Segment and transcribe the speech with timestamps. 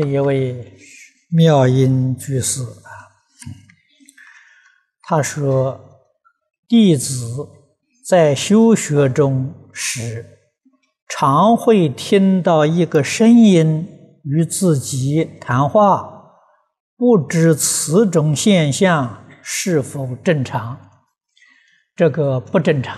[0.00, 0.78] 这一位
[1.28, 2.88] 妙音居士啊，
[5.02, 5.78] 他说
[6.66, 7.46] ：“弟子
[8.08, 10.24] 在修学中时，
[11.06, 13.86] 常会听到一个声音
[14.24, 16.30] 与自己谈话，
[16.96, 20.80] 不知此种现象是否正常？
[21.94, 22.96] 这个不正常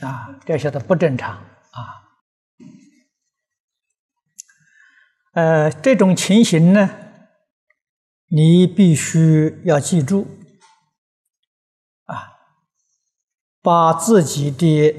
[0.00, 2.00] 啊，这晓得不正常啊。”
[5.32, 6.90] 呃，这种情形呢，
[8.28, 10.26] 你必须要记住，
[12.04, 12.36] 啊，
[13.62, 14.94] 把自己的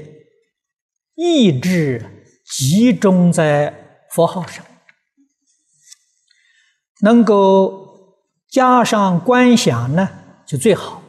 [1.14, 4.66] 意志集中在佛号上，
[7.02, 10.08] 能够加上观想呢，
[10.44, 11.00] 就最好，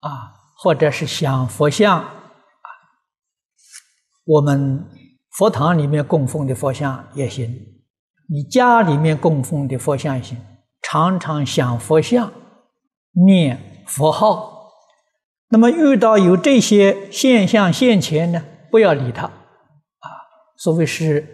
[0.00, 2.10] 啊，或者是想佛像，啊，
[4.26, 4.86] 我们
[5.30, 7.73] 佛堂里面供奉的佛像也行。
[8.28, 10.38] 你家里面供奉的佛像行，
[10.80, 12.32] 常常想佛像，
[13.26, 14.70] 念佛号，
[15.50, 20.08] 那么遇到有这些现象现前呢，不要理他，啊，
[20.56, 21.26] 所谓是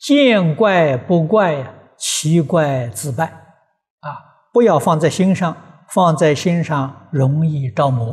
[0.00, 4.08] 见怪不怪呀，奇怪自败，啊，
[4.52, 5.56] 不要放在心上，
[5.88, 8.12] 放在心上容易着魔，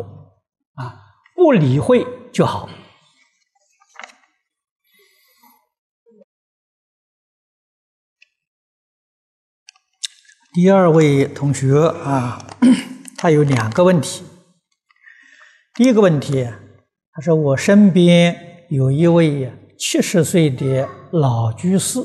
[0.76, 1.00] 啊，
[1.36, 2.68] 不理会就好。
[10.56, 12.40] 第二位同学啊，
[13.20, 14.24] 他有两个问题。
[15.74, 16.48] 第一个问题，
[17.12, 22.00] 他说我身边有一位七十岁的老居士，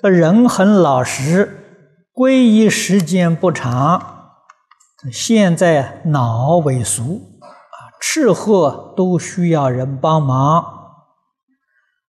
[0.00, 4.30] 他人很老实，皈依时间不长，
[5.12, 10.64] 现在脑萎缩啊，吃喝都需要人帮忙。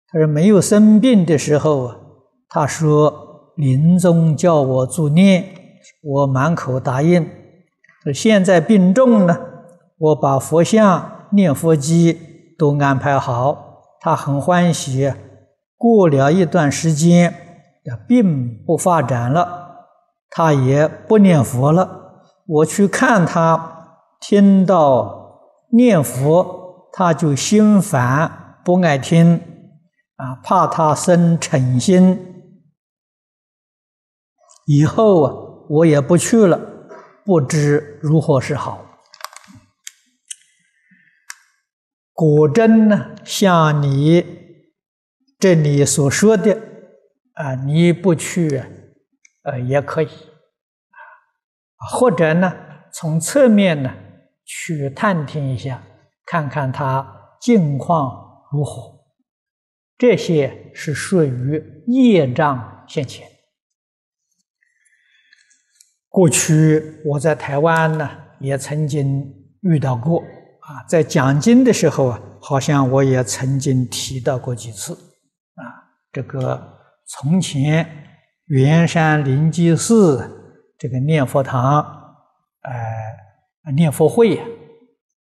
[0.08, 1.94] 他说没有生病的时候，
[2.50, 3.28] 他说。
[3.56, 5.46] 临终叫我助念，
[6.02, 7.30] 我满口答应。
[8.14, 9.38] 现在病重呢，
[9.98, 12.18] 我把佛像、念佛机
[12.58, 15.14] 都安排好，他很欢喜。
[15.78, 17.34] 过了一段时间，
[18.08, 19.88] 病不发展了，
[20.30, 22.24] 他也不念佛了。
[22.48, 25.42] 我去看他，听到
[25.72, 28.32] 念佛，他就心烦，
[28.64, 29.42] 不爱听，
[30.16, 32.31] 啊，怕他生嗔心。
[34.66, 36.60] 以后啊，我也不去了，
[37.26, 38.86] 不知如何是好。
[42.14, 44.24] 果真呢，像你
[45.40, 46.62] 这里所说的
[47.34, 48.64] 啊，你不去，
[49.44, 50.10] 呃，也可以，
[51.92, 52.54] 或者呢，
[52.94, 53.92] 从侧面呢
[54.46, 55.82] 去探听一下，
[56.26, 59.00] 看看他境况如何。
[59.98, 63.31] 这些是属于业障现前。
[66.14, 68.10] 过去我在台湾呢，
[68.42, 70.20] 也曾经遇到过
[70.60, 74.94] 啊，在讲经的时候啊，好像我也曾经提到过几次
[75.56, 75.64] 啊。
[76.12, 76.62] 这个
[77.08, 77.90] 从前
[78.48, 80.30] 圆山灵济寺
[80.78, 81.82] 这个念佛堂，
[82.64, 84.38] 呃，念佛会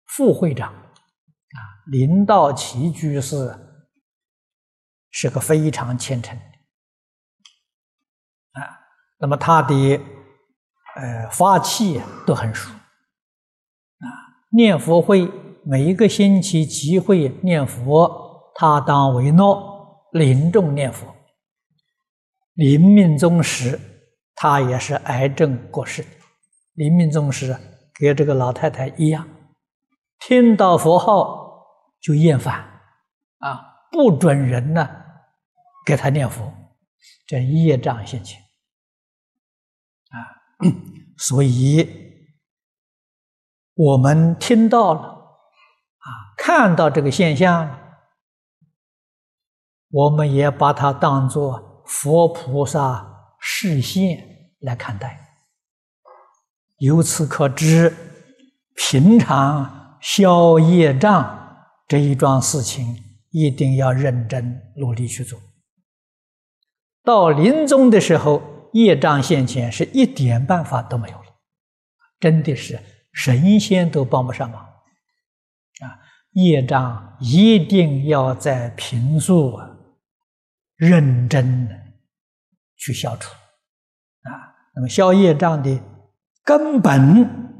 [0.07, 1.59] 副会长啊，
[1.89, 3.49] 林道奇居士
[5.09, 6.43] 是个非常虔诚的
[8.59, 8.59] 啊，
[9.19, 10.01] 那么他的。
[10.95, 14.07] 呃，法器都很熟啊！
[14.51, 15.29] 念佛会
[15.63, 21.14] 每一个星期集会念佛，他当为诺，临终念佛。
[22.53, 23.78] 临命终时，
[24.35, 26.05] 他也是癌症过世。
[26.75, 27.53] 临命终时，
[27.99, 29.28] 跟这个老太太一样，
[30.19, 31.66] 听到佛号
[32.02, 32.64] 就厌烦
[33.40, 33.61] 啊，
[33.91, 34.90] 不准人呢
[35.85, 36.49] 给他念佛，
[37.28, 38.44] 这业障现前啊。
[41.17, 41.87] 所以，
[43.73, 46.07] 我们听到了，啊，
[46.37, 47.79] 看到这个现象，
[49.90, 55.19] 我们也把它当作佛菩萨示现来看待。
[56.78, 57.93] 由此可知，
[58.75, 62.96] 平常消业障这一桩事情，
[63.31, 65.40] 一定要认真努力去做。
[67.03, 68.54] 到临终的时候。
[68.75, 71.25] 业障现前，是一点办法都没有了，
[72.19, 72.77] 真的是
[73.13, 75.95] 神仙都帮不上忙啊！
[76.33, 79.69] 业障一定要在平素啊，
[80.75, 81.73] 认真的
[82.75, 83.31] 去消除
[84.23, 84.59] 啊。
[84.75, 85.79] 那么消业障的
[86.43, 87.55] 根本，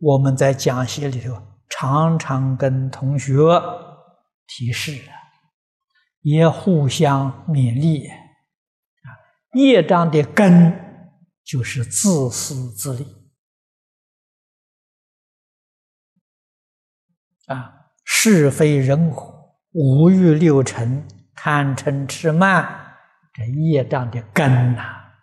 [0.00, 1.34] 我们在讲习里头
[1.68, 3.34] 常常跟同学
[4.46, 5.02] 提示，
[6.20, 8.08] 也互相勉励。
[9.52, 10.72] 业障的根
[11.42, 13.06] 就是自私自利
[17.46, 22.96] 啊，是非人我、五欲六尘、贪嗔痴慢，
[23.32, 25.14] 这业障的根呐，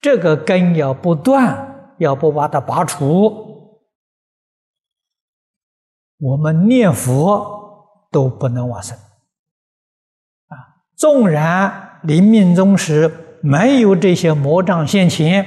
[0.00, 3.82] 这个根要不断，要不把它拔除，
[6.18, 8.96] 我们念佛都不能往生
[10.46, 10.86] 啊。
[10.96, 13.26] 纵然临命终时。
[13.42, 15.46] 没有这些魔障现前，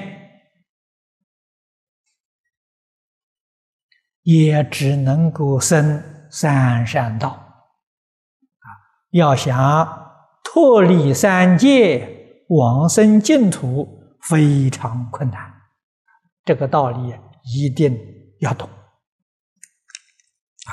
[4.24, 8.66] 也只能够生三善道啊！
[9.12, 15.54] 要想脱离三界，往生净土，非常困难。
[16.44, 17.14] 这个道理
[17.44, 17.96] 一定
[18.40, 20.72] 要懂啊！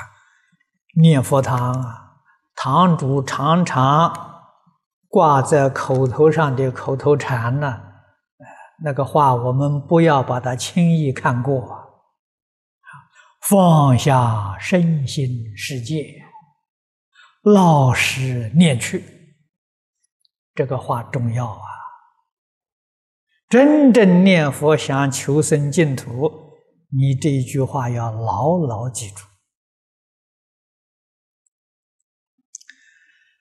[0.99, 2.15] 念佛堂啊，
[2.55, 4.30] 堂主常常。
[5.11, 7.81] 挂在口头上的口头禅呢？
[8.83, 11.79] 那个话我们不要把它轻易看过。
[13.41, 16.23] 放下身心世界，
[17.43, 19.03] 老实念去。
[20.55, 21.67] 这个话重要啊！
[23.49, 26.55] 真正念佛想求生净土，
[26.89, 29.25] 你这一句话要牢牢记住。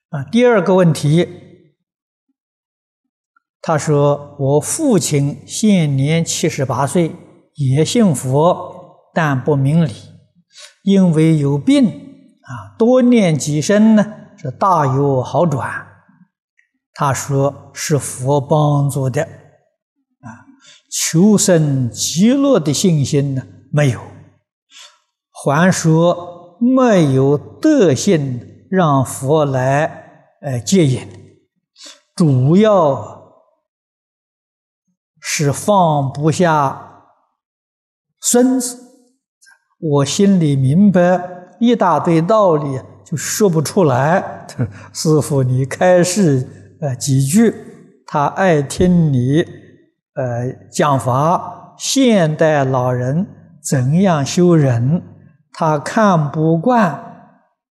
[0.08, 1.49] 啊，第二个问题。
[3.62, 7.14] 他说：“我父亲现年七十八岁，
[7.56, 9.92] 也信佛，但不明理。
[10.82, 15.86] 因为有病啊，多念几声呢，是大有好转。
[16.94, 20.48] 他说是佛帮助的啊，
[20.90, 24.00] 求生极乐的信心呢没有，
[25.44, 28.40] 还说没有德性
[28.70, 29.84] 让佛来
[30.40, 31.06] 呃接引，
[32.16, 33.18] 主要。”
[35.44, 37.04] 是放不下
[38.20, 38.76] 孙子，
[39.78, 44.46] 我心里明白一大堆道理，就说不出来。
[44.92, 46.46] 师傅，你开示
[46.80, 47.54] 呃几句，
[48.06, 49.42] 他爱听你
[50.14, 51.74] 呃讲法。
[51.78, 53.26] 现代老人
[53.62, 55.02] 怎样修人？
[55.52, 56.92] 他看不惯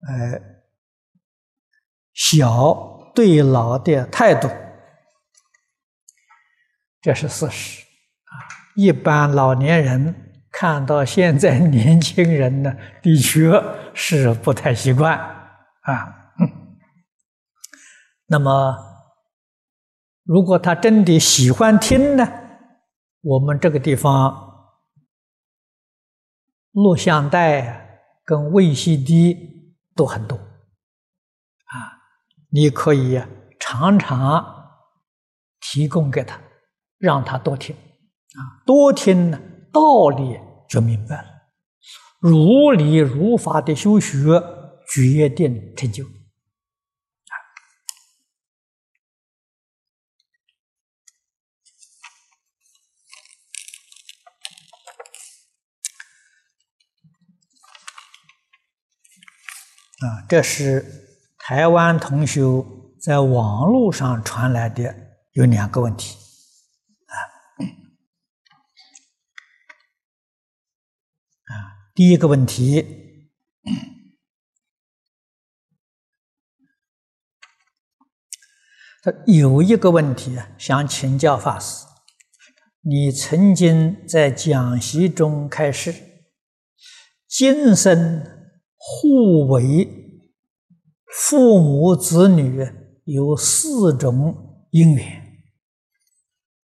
[0.06, 0.40] 呃
[2.12, 4.48] 小对老的态度。
[7.04, 8.32] 这是事实啊！
[8.76, 13.62] 一般老年人看到现在 年轻人呢，的确
[13.92, 15.18] 是不太习惯
[15.82, 16.32] 啊。
[18.28, 18.74] 那么，
[20.24, 22.26] 如果他真的喜欢听呢，
[23.20, 24.72] 我们这个地方
[26.72, 29.36] 录像带跟 VCD
[29.94, 32.00] 都很多啊，
[32.48, 33.22] 你可以
[33.60, 34.70] 常常
[35.60, 36.40] 提供给他。
[37.04, 39.38] 让他多听，啊，多听呢，
[39.70, 41.24] 道理就明白了，
[42.18, 44.42] 如理如法的修学，
[44.90, 46.02] 决定成就。
[60.00, 60.82] 啊，这是
[61.36, 62.40] 台湾同学
[62.98, 64.94] 在网络上传来的，
[65.32, 66.23] 有两个问题。
[71.94, 73.20] 第一个问题，
[79.00, 81.86] 他有一个问题啊，想请教法师。
[82.80, 85.94] 你曾经在讲习中开示，
[87.28, 88.26] 今生
[88.74, 89.88] 互为
[91.06, 92.66] 父母子女
[93.04, 95.44] 有四种因缘：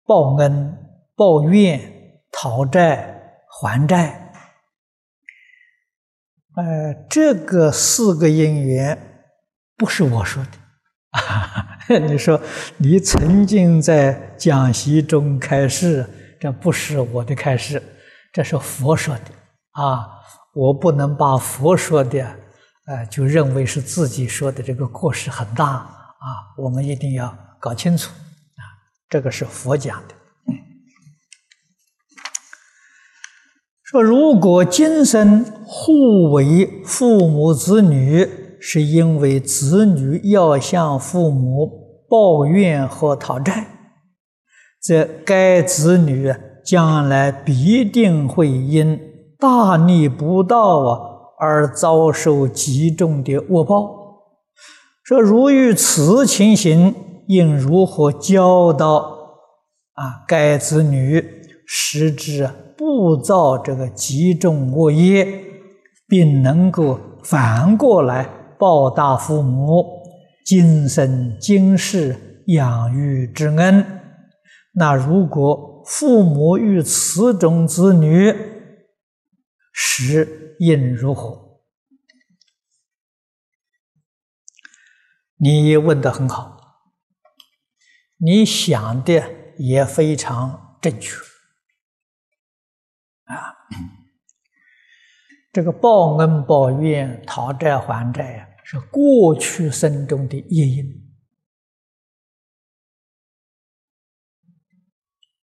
[0.04, 4.22] 报恩、报怨、讨债、还债。
[6.56, 8.98] 呃，这个四个因缘
[9.76, 10.50] 不是我说的
[11.20, 11.78] 啊！
[12.08, 12.42] 你说
[12.78, 16.10] 你曾经在讲习中开示，
[16.40, 17.84] 这不是我的开示，
[18.32, 19.22] 这是佛说的
[19.72, 20.08] 啊！
[20.54, 22.26] 我不能把佛说的，
[22.88, 26.56] 呃，就认为是自己说的，这个过失很大啊！
[26.58, 28.64] 我们一定要搞清楚啊，
[29.10, 30.16] 这个是佛讲的。
[33.96, 38.28] 说，如果今生互为父母子女，
[38.60, 43.68] 是因为子女要向父母抱怨和讨债，
[44.82, 46.34] 则该子女
[46.66, 49.00] 将来必定会因
[49.40, 51.00] 大逆不道啊
[51.40, 53.96] 而遭受极重的恶报。
[55.06, 56.94] 说，如遇此情形，
[57.28, 58.98] 应如何教导
[59.94, 61.24] 啊，该子女
[61.66, 62.50] 使之
[62.86, 65.26] 不造这个极重恶业，
[66.08, 69.84] 并能够反过来报答父母
[70.46, 73.84] 今生今世养育之恩。
[74.74, 78.32] 那如果父母与此种子女，
[79.74, 81.64] 时应如何？
[85.38, 86.56] 你问的很好，
[88.18, 89.24] 你想的
[89.58, 91.16] 也非常正确
[93.26, 93.54] 啊！
[95.52, 101.02] 这个报恩报怨、讨债还债是过去生中的业因。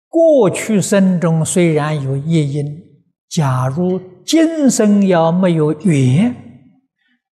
[0.09, 2.85] 过去生中虽然有业因。
[3.29, 6.73] 假如今生要没有缘，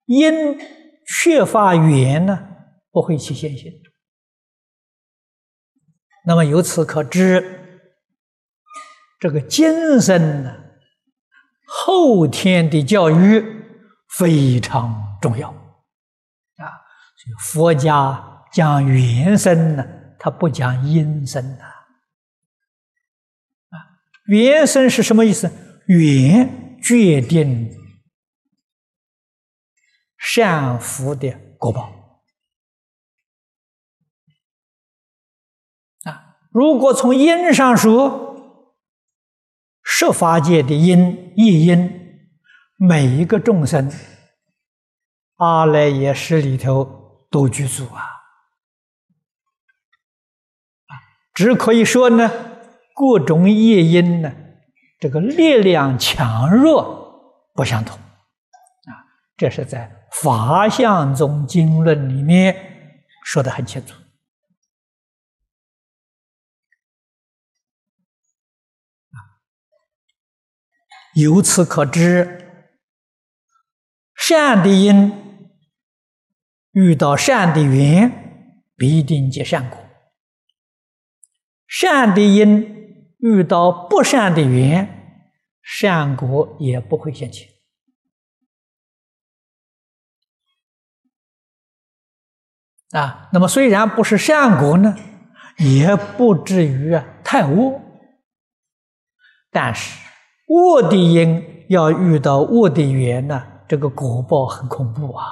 [0.07, 0.59] 因
[1.07, 2.49] 缺乏缘呢，
[2.91, 3.73] 不会起现行。
[6.27, 7.64] 那么由此可知，
[9.25, 10.55] 这个今生呢，
[11.67, 13.43] 后天的教育
[14.19, 16.69] 非常重要啊。
[17.17, 19.87] 所以佛家讲缘生呢，
[20.19, 21.73] 他不讲因生的啊。
[24.27, 25.51] 缘生是什么意思？
[25.87, 27.71] 缘决定
[30.19, 31.91] 善福的果报
[36.03, 36.37] 啊！
[36.51, 38.34] 如果从因上说，
[39.97, 41.89] 十法界的因业因，
[42.77, 43.89] 每一个众生，
[45.37, 48.03] 阿赖耶识里头都具足啊！
[51.33, 52.29] 只可以说呢，
[52.97, 54.35] 各种业因呢。
[54.99, 58.91] 这个力量强弱不相同，啊，
[59.37, 62.57] 这是在《法相宗经论》里面
[63.23, 63.95] 说的很清楚。
[71.15, 72.69] 由此可知，
[74.15, 75.13] 善的因
[76.73, 79.79] 遇到善的缘，必定结善果；
[81.67, 82.73] 善的因。
[83.19, 85.27] 遇到不善的缘，
[85.63, 87.49] 善果也不会现前
[92.91, 93.31] 啊。
[93.33, 94.95] 那么虽然不是善果呢，
[95.57, 97.81] 也不至于啊太恶。
[99.51, 99.99] 但是
[100.49, 105.25] 恶的因要遇到恶的缘呢，这个果报很恐怖啊！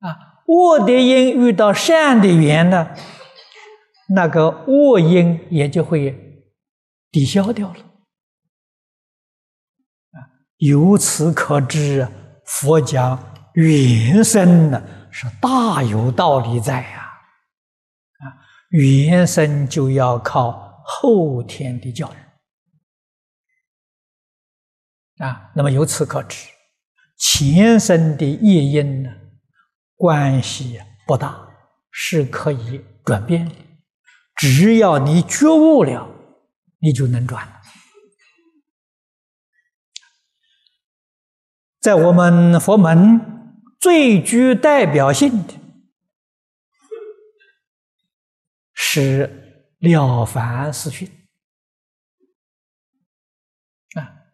[0.00, 2.90] 啊，恶的因遇到善的缘呢？
[4.14, 6.44] 那个恶因也就会
[7.10, 7.78] 抵消掉了
[10.12, 10.18] 啊！
[10.58, 12.06] 由此可知，
[12.44, 13.18] 佛讲
[13.54, 17.00] 原生呢是大有道理在呀
[18.18, 18.38] 啊！
[18.70, 22.16] 原生就要靠后天的教育
[25.22, 25.50] 啊。
[25.54, 26.48] 那么由此可知，
[27.16, 29.10] 前生的业因呢
[29.96, 31.48] 关系不大，
[31.90, 33.54] 是可以转变的。
[34.36, 36.08] 只要你觉悟了，
[36.80, 37.60] 你就能转。
[41.80, 45.54] 在我们佛门最具代表性的，
[48.72, 49.58] 是
[49.90, 51.08] 《了凡四训》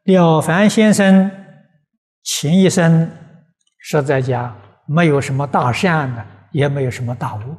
[0.08, 1.30] 了凡先生
[2.22, 3.10] 前一生
[3.76, 7.58] 实在讲没有什么大善的，也没有什么大恶。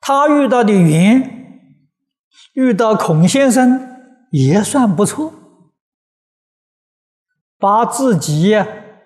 [0.00, 1.72] 他遇到的缘，
[2.52, 5.32] 遇到孔先生也算不错，
[7.56, 8.54] 把自己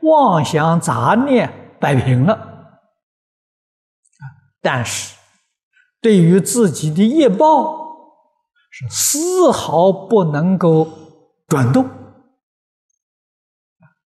[0.03, 2.81] 妄想杂念摆平了。
[4.61, 5.17] 但是
[6.01, 7.82] 对于自己的业报，
[8.73, 10.89] 是丝毫不能够
[11.47, 11.89] 转动。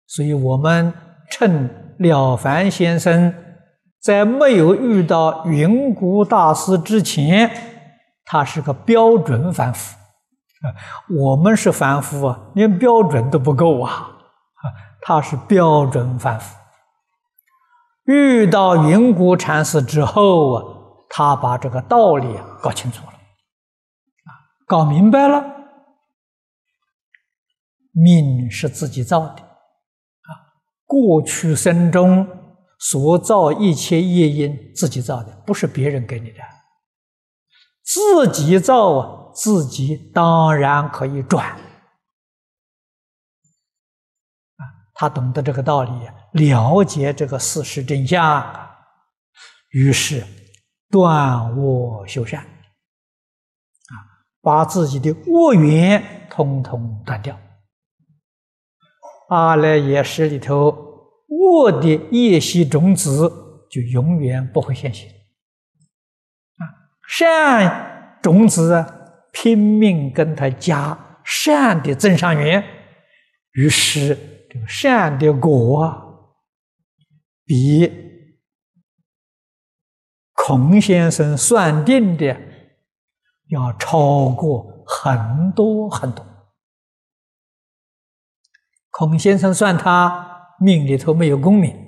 [0.07, 0.95] 所以我们
[1.31, 3.35] 趁了凡先生。
[4.05, 7.51] 在没有遇到云谷大师之前，
[8.27, 9.97] 他是个标准凡夫
[10.61, 10.69] 啊。
[11.09, 13.91] 我们是凡夫啊，连标准都不够啊。
[13.91, 14.65] 啊，
[15.01, 16.55] 他是标准凡夫。
[18.05, 20.65] 遇到云谷禅师之后啊，
[21.09, 22.29] 他把这个道理
[22.61, 23.14] 搞清楚了，
[24.67, 25.45] 搞明白了，
[27.93, 30.29] 命是自己造的，啊，
[30.85, 32.41] 过去生中。
[32.77, 36.39] 所造一切业因，自己造的，不是别人给你的。
[37.83, 41.47] 自己造啊，自己当然可以转。
[41.47, 41.57] 啊，
[44.93, 45.91] 他懂得这个道理，
[46.33, 48.45] 了解这个事实真相，
[49.71, 50.27] 于是
[50.91, 52.45] 断恶修善，
[54.45, 57.41] 把自己的恶缘通通断掉。
[59.31, 60.69] 阿赖耶识里头
[61.29, 66.63] 恶的业习种子就永远不会现行，啊，
[67.09, 68.85] 善种子，
[69.33, 72.63] 拼命跟他加善的增上缘，
[73.53, 74.15] 于是
[74.51, 76.37] 这个善的果
[77.47, 77.91] 比
[80.35, 82.39] 孔先生算定的
[83.55, 86.27] 要超过很多很多。
[88.91, 91.83] 孔先生算他命里头没有功名。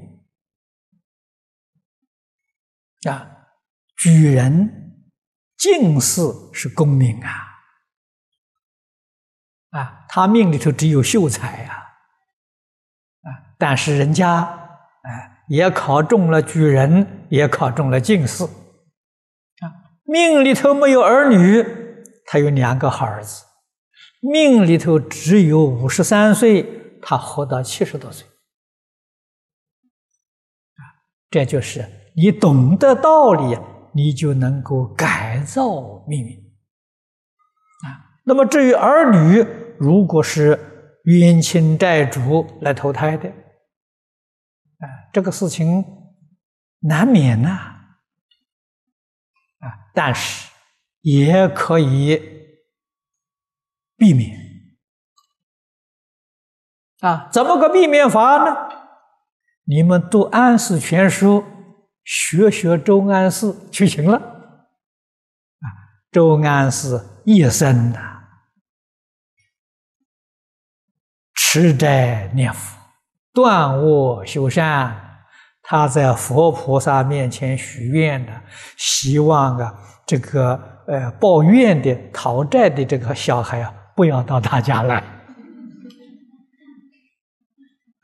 [3.08, 3.46] 啊，
[3.96, 5.02] 举人
[5.56, 7.30] 进士是功名啊，
[9.70, 11.74] 啊，他命里头只有秀才呀，
[13.22, 14.42] 啊，但是人家
[15.02, 18.44] 哎也考中了举人，也考中了进士，
[20.06, 21.64] 命里头没有儿女，
[22.26, 23.44] 他有两个好儿子，
[24.20, 26.82] 命里头只有五十三岁。
[27.08, 28.26] 他活到七十多岁，
[31.30, 31.84] 这就是
[32.16, 33.56] 你懂得道理，
[33.94, 36.36] 你就能够改造命运，
[37.86, 38.18] 啊。
[38.24, 39.46] 那么至于儿女，
[39.78, 40.58] 如果是
[41.04, 45.84] 冤亲债主来投胎的，啊，这个事情
[46.80, 47.75] 难免呐，
[49.96, 50.50] 但是
[51.00, 52.20] 也可以
[53.96, 54.38] 避免。
[57.00, 58.54] 啊，怎么个避免法呢？
[59.64, 61.42] 你们读《安史全书》，
[62.04, 64.18] 学学周安世就行了。
[64.18, 65.64] 啊，
[66.12, 68.22] 周安世一生呐，
[71.32, 72.78] 持斋念佛，
[73.32, 75.05] 断恶修善。
[75.68, 78.32] 他在佛菩萨面前许愿的，
[78.76, 79.74] 希望啊，
[80.06, 85.02] 这个呃报怨的讨债的这个小孩啊，不要到他家来。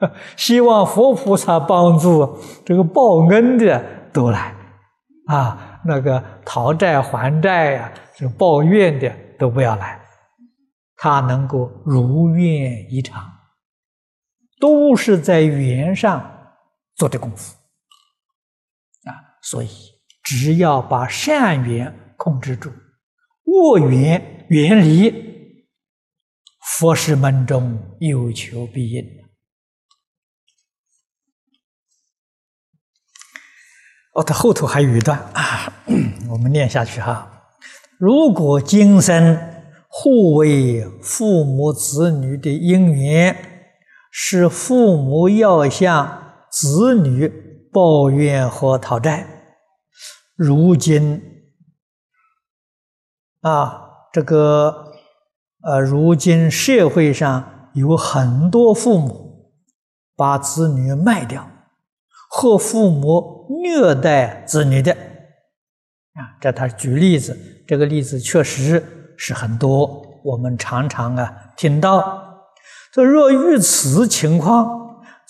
[0.37, 3.81] 希望佛菩萨帮助这个报恩的
[4.12, 4.53] 都来，
[5.27, 10.01] 啊，那个讨债还债呀，这报怨的都不要来，
[10.96, 13.22] 他能够如愿以偿，
[14.61, 16.32] 都是在缘上
[17.03, 17.57] 做的功夫，
[19.11, 19.11] 啊，
[19.43, 19.69] 所以
[20.23, 22.71] 只要把善缘控制住，
[23.43, 25.67] 恶缘远离，
[26.61, 29.05] 佛事门中有求必应。
[34.15, 35.73] 哦，他后头还有一段啊，
[36.31, 37.49] 我们念下去哈。
[37.99, 39.37] 如果今生
[39.88, 43.75] 互为父母子女的因缘，
[44.12, 46.22] 是父母要向
[46.53, 47.29] 子女
[47.73, 49.27] 抱怨和讨债，
[50.37, 51.23] 如今
[53.41, 54.93] 啊，这个
[55.62, 59.51] 呃，如今社会上有很多父母
[60.15, 61.49] 把子女卖掉。
[62.35, 64.93] 或父母虐待子女的，
[66.15, 67.38] 啊，这他举例子，
[67.69, 72.49] 这个例子确实是很多，我们常常啊听到。
[72.95, 74.82] 说若遇此情况，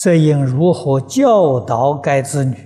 [0.02, 2.56] 则应如何教导该子女？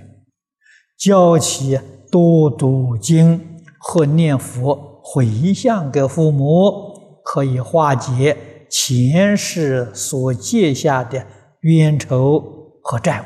[0.97, 1.79] 教其
[2.11, 11.27] 多读经和念佛回向给父母，可以化解前世所结下的
[11.59, 13.25] 冤仇和债务。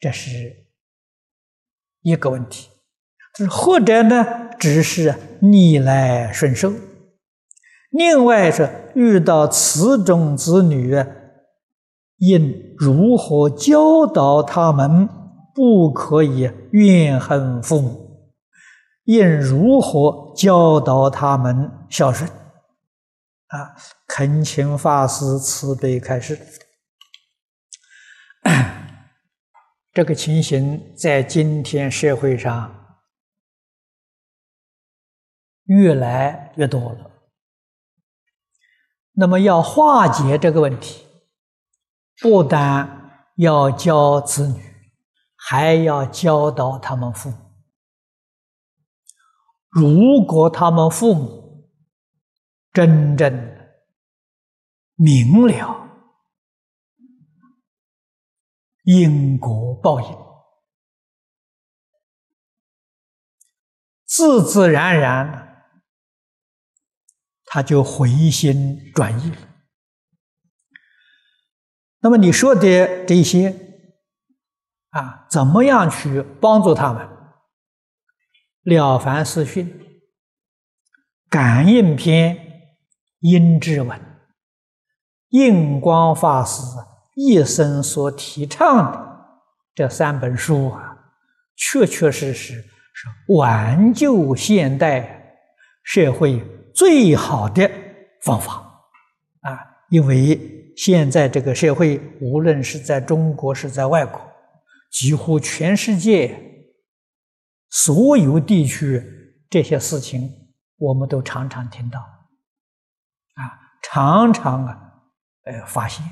[0.00, 0.64] 这是
[2.00, 2.70] 一个问题，
[3.36, 6.70] 就是或者呢，只是逆来顺受；
[7.90, 11.04] 另外是遇到此种子女，
[12.18, 15.08] 应如何教导他们
[15.54, 18.32] 不可以怨恨父母？
[19.04, 22.30] 应如何教导他们孝顺？
[23.48, 23.74] 啊，
[24.06, 26.38] 恳请法师慈悲开示。
[29.92, 32.98] 这个情形在今天社会上
[35.64, 37.10] 越来越多了。
[39.12, 41.07] 那么要化解这个问题，
[42.20, 44.62] 不但要教子女，
[45.36, 47.36] 还要教导他们父母。
[49.70, 51.70] 如果他们父母
[52.72, 53.32] 真正
[54.94, 55.86] 明了。
[58.84, 60.16] 因果报应，
[64.06, 65.66] 自自然然，
[67.44, 69.47] 他就回心转意了。
[72.00, 73.54] 那么你说的这些，
[74.90, 77.04] 啊，怎么样去帮助他们？
[78.62, 79.66] 《了凡四训》
[81.28, 82.36] 《感应篇》
[83.20, 83.98] 《阴质文》，
[85.30, 86.62] 印光法师
[87.16, 89.26] 一生所提倡的
[89.74, 90.96] 这三本书啊，
[91.56, 92.54] 确确实实
[92.92, 95.36] 是挽救现代
[95.82, 97.68] 社会最好的
[98.22, 98.52] 方法
[99.40, 99.58] 啊！
[99.90, 104.20] 因为现在这个社会，无论是在中国，是在外国。
[104.92, 106.40] 几乎全世界
[107.68, 109.02] 所有地区
[109.50, 114.78] 这些事情，我们都常常听到，啊，常常啊，
[115.42, 116.06] 呃，发现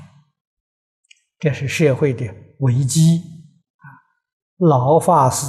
[1.39, 2.25] 这是社会的
[2.59, 3.23] 危机
[3.77, 3.87] 啊。
[4.57, 5.47] 老法师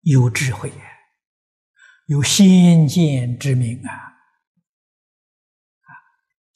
[0.00, 0.72] 有智慧，
[2.06, 4.07] 有先见之明啊，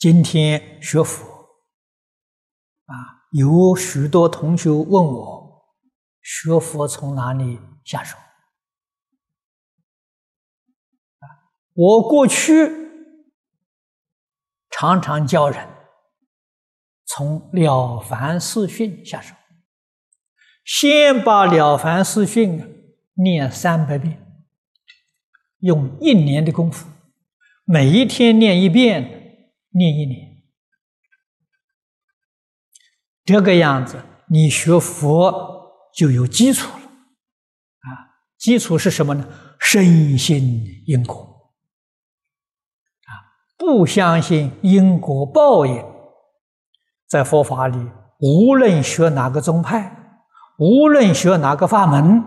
[0.03, 1.25] 今天学佛
[2.87, 3.23] 啊。
[3.31, 5.63] 有许多同学问我，
[6.21, 8.17] 学佛从哪里下手？
[11.75, 12.69] 我过去
[14.71, 15.69] 常常教人
[17.07, 19.37] 从《了凡四训》下手，
[20.65, 22.61] 先把《了凡四训》
[23.23, 24.21] 念三百遍，
[25.61, 26.89] 用一年的功夫，
[27.65, 29.22] 每一天念一遍，
[29.73, 30.43] 念一念。
[33.25, 37.89] 这个样子，你学佛就有基础了，啊，
[38.37, 39.29] 基础是什么呢？
[39.61, 41.55] 深信因果，
[43.05, 43.11] 啊，
[43.57, 45.85] 不相信因果报应，
[47.07, 47.79] 在佛法里，
[48.19, 50.21] 无论学哪个宗派，
[50.59, 52.25] 无论学哪个法门，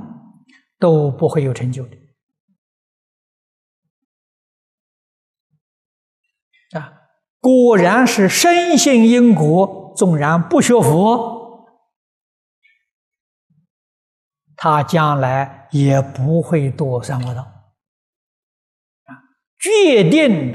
[0.80, 1.98] 都不会有成就的，
[6.80, 7.05] 啊，
[7.46, 9.84] 果然是深信因果。
[9.96, 11.70] 纵然不学佛，
[14.58, 17.42] 他将来也不会堕三恶道。
[17.44, 19.16] 啊，
[19.58, 20.54] 决定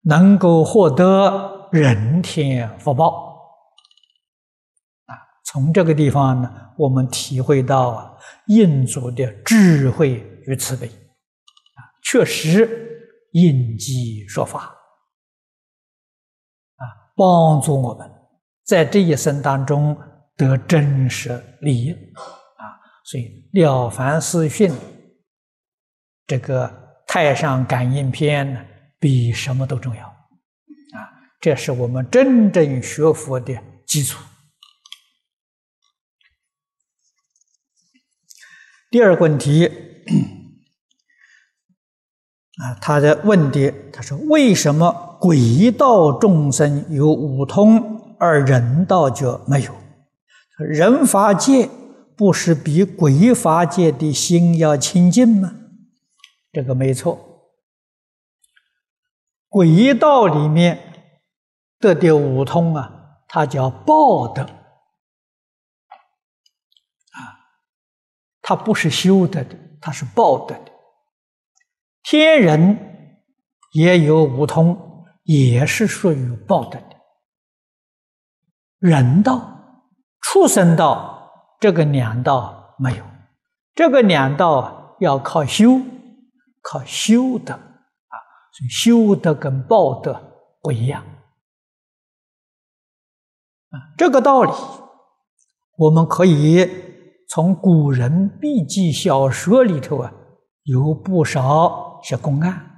[0.00, 3.36] 能够获得人天福报。
[5.06, 5.14] 啊，
[5.44, 8.16] 从这个地方呢，我们体会到啊
[8.48, 10.14] 印祖的智慧
[10.48, 10.88] 与慈悲。
[10.88, 12.98] 啊，确实
[13.30, 14.73] 应机说法。
[17.14, 18.10] 帮助我们
[18.64, 19.96] 在这一生当中
[20.36, 22.74] 得真实利益啊！
[23.04, 23.24] 所以
[23.62, 24.70] 《了凡四训》
[26.26, 26.66] 这个
[27.06, 28.64] 《太上感应篇》呢，
[28.98, 31.12] 比什么都重要啊！
[31.40, 34.22] 这是我们真正学佛的基础。
[38.90, 39.68] 第二个问题
[42.62, 45.10] 啊，他的问的，他说为什么？
[45.20, 49.74] 鬼道众生有五通，而人道就没有。
[50.58, 51.70] 人法界
[52.14, 55.54] 不是比鬼法界的心要清净吗？
[56.52, 57.18] 这个没错。
[59.48, 60.78] 鬼道里面
[61.80, 64.50] 得的五通啊，它叫报德啊，
[68.42, 70.73] 它不是修得的，它是报德的。
[72.04, 73.18] 天人
[73.72, 74.92] 也有五通。
[75.26, 76.96] 也是属于报德的。
[78.78, 79.40] 人道、
[80.20, 83.04] 畜生道这个两道没有，
[83.74, 85.80] 这个两道要靠修，
[86.60, 88.14] 靠修的啊。
[88.52, 90.20] 所以修德跟报德
[90.60, 91.02] 不一样
[93.70, 93.96] 啊。
[93.96, 94.52] 这个道理，
[95.78, 96.68] 我们可以
[97.30, 100.12] 从古人笔记小说里头啊，
[100.64, 102.70] 有不少些公案。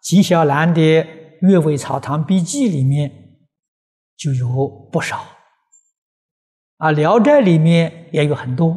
[0.00, 0.80] 纪晓岚的
[1.42, 3.36] 《阅微草堂笔记》里面
[4.16, 5.18] 就有不少，
[6.78, 8.70] 啊，《聊斋》里面也有很多，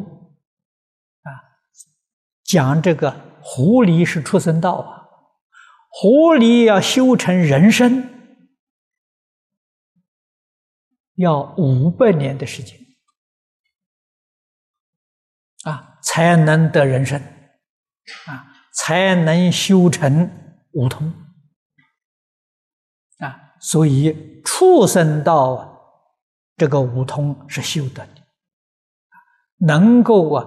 [1.22, 1.30] 啊，
[2.44, 5.08] 讲这个狐狸是畜生道啊，
[5.88, 8.38] 狐狸要修成人身，
[11.14, 12.78] 要五百年的时间，
[16.02, 17.20] 才能得人身，
[18.26, 20.30] 啊，才能修成
[20.72, 21.12] 五通。
[23.18, 25.68] 啊，所以畜生道啊
[26.56, 28.22] 这个五通是修得的，
[29.58, 30.46] 能够啊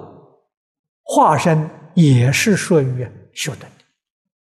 [1.04, 3.84] 化身也是属于修得的，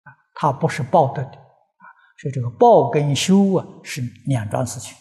[0.05, 1.85] 啊，它不是报得的，啊，
[2.19, 4.97] 所以这个报跟修啊是两桩事情，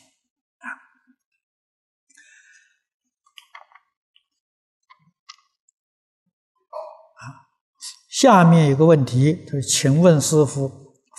[8.14, 10.70] 下面有个问题，就是请问师傅，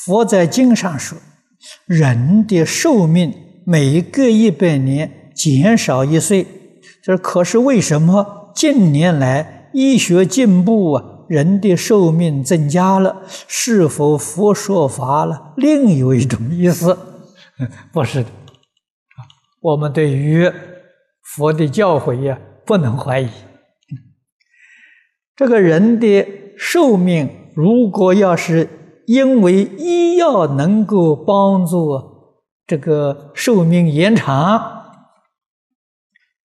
[0.06, 1.18] 佛在经上说。
[1.86, 3.34] 人的寿命
[3.66, 6.46] 每隔一百年减少一岁。
[7.02, 13.22] 这可是为什么近年来医学进步啊，人的寿命增加了？
[13.48, 15.52] 是否佛说法了？
[15.56, 16.96] 另有一种意思？
[17.92, 18.28] 不是的，
[19.60, 20.48] 我们对于
[21.22, 23.28] 佛的教诲呀，不能怀疑。
[25.34, 26.24] 这个人的
[26.66, 34.82] 寿命，如果要是因为医药能够帮助这个寿命延长。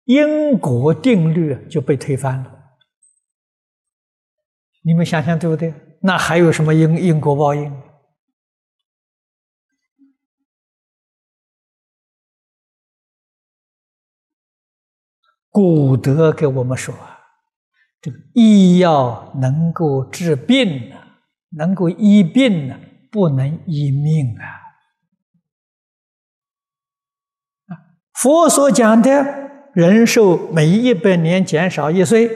[0.04, 2.52] 因果定律就被推翻了，
[4.84, 5.74] 你们想想对不对？
[6.02, 7.74] 那还有什么因因果报应？
[15.50, 16.94] 古德给我们说，
[18.06, 20.96] 这个医药能够治病呢，
[21.58, 22.80] 能够医病呢，
[23.12, 24.46] 不能医命啊！
[28.13, 29.44] 佛所讲的。
[29.74, 32.30] 人寿每一百年减少一岁，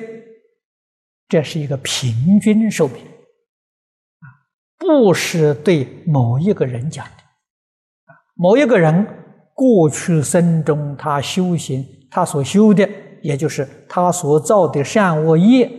[1.30, 4.26] 这是一个平均寿命，啊，
[4.78, 7.24] 不是对某一个人讲的，
[8.34, 9.08] 某一个人
[9.54, 12.90] 过去生中他修行，他所修的，
[13.22, 15.72] 也就是他所造的善恶业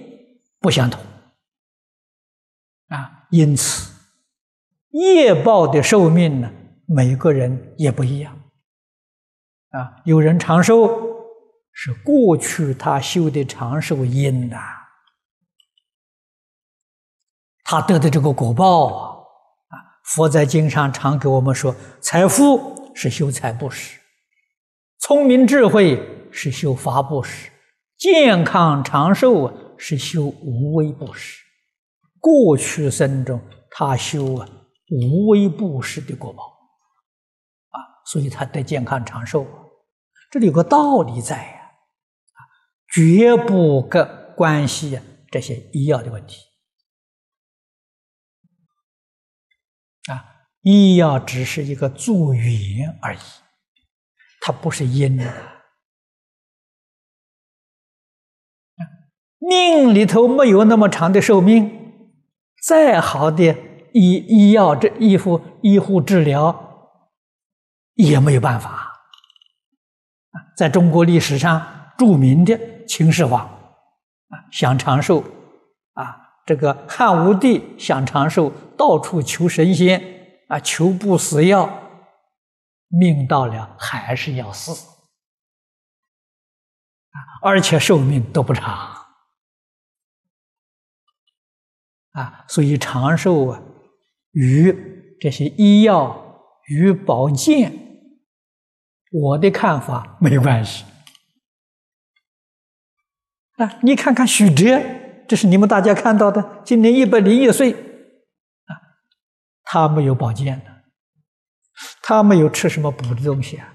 [0.60, 1.00] 不相同，
[2.88, 3.92] 啊，因此
[4.90, 6.50] 业报的寿命呢，
[6.86, 8.38] 每个人也不一样，
[9.70, 11.08] 啊，有人长寿。
[11.72, 14.56] 是过去他修的长寿因呐，
[17.62, 19.20] 他得的这个果报，
[19.68, 19.74] 啊，
[20.04, 23.98] 佛在经上常给我们说，财富是修财布施，
[24.98, 25.96] 聪明智慧
[26.32, 27.50] 是修法布施，
[27.96, 31.42] 健康长寿啊是修无为布施。
[32.18, 33.40] 过去生中
[33.70, 34.48] 他修啊
[34.90, 36.42] 无为布施的果报，
[37.70, 39.46] 啊，所以他得健康长寿。
[40.30, 41.56] 这里有个道理在呀。
[42.92, 44.98] 绝不跟关系
[45.30, 46.38] 这些医药的问题
[50.10, 50.24] 啊，
[50.62, 53.20] 医药只是一个助缘而已，
[54.40, 55.16] 它不是因
[59.40, 62.06] 命里头没有那么长的寿命，
[62.62, 63.56] 再好的
[63.92, 66.94] 医医药这医护医护治疗
[67.94, 69.02] 也没有办法。
[70.56, 72.58] 在中国历史上著名的。
[72.90, 75.22] 秦始皇啊，想长寿
[75.92, 80.02] 啊，这个汉武帝想长寿，到处求神仙
[80.48, 81.70] 啊，求不死药，
[82.88, 84.72] 命到了还是要死
[87.12, 88.99] 啊，而且寿命都不长
[92.12, 93.62] 啊，所以长寿啊，
[94.32, 94.74] 与
[95.20, 97.72] 这些医药与保健，
[99.12, 100.84] 我的看法没关系。
[103.56, 104.80] 啊，你看看许哲，
[105.28, 108.72] 这是你们大家看到的，今年一百零一岁，啊，
[109.62, 110.84] 他没有保健的，
[112.02, 113.74] 他没有吃什么补的东西啊，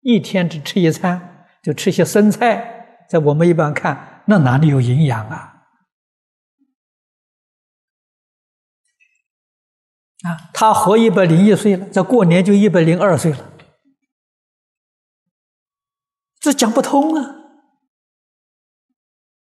[0.00, 5.57] 一天只吃一餐，就吃些生菜，在我们一般看，那哪里有营养啊？
[10.24, 13.52] 啊，他活一百零一岁了，在过年就一百零二岁了，
[16.40, 17.22] 这讲不通啊！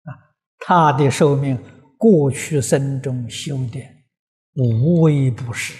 [0.03, 0.09] 啊
[0.59, 1.57] 他的寿命，
[1.97, 3.79] 过去生中修的
[4.55, 5.73] 无微不施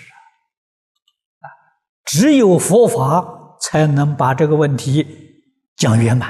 [1.40, 1.46] 啊，
[2.06, 5.44] 只有佛法才能把这个问题
[5.76, 6.30] 讲圆满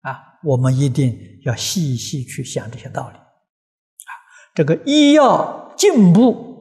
[0.00, 0.40] 啊！
[0.42, 4.10] 我们一定要细细去想这些道理啊！
[4.52, 6.53] 这个医药进步，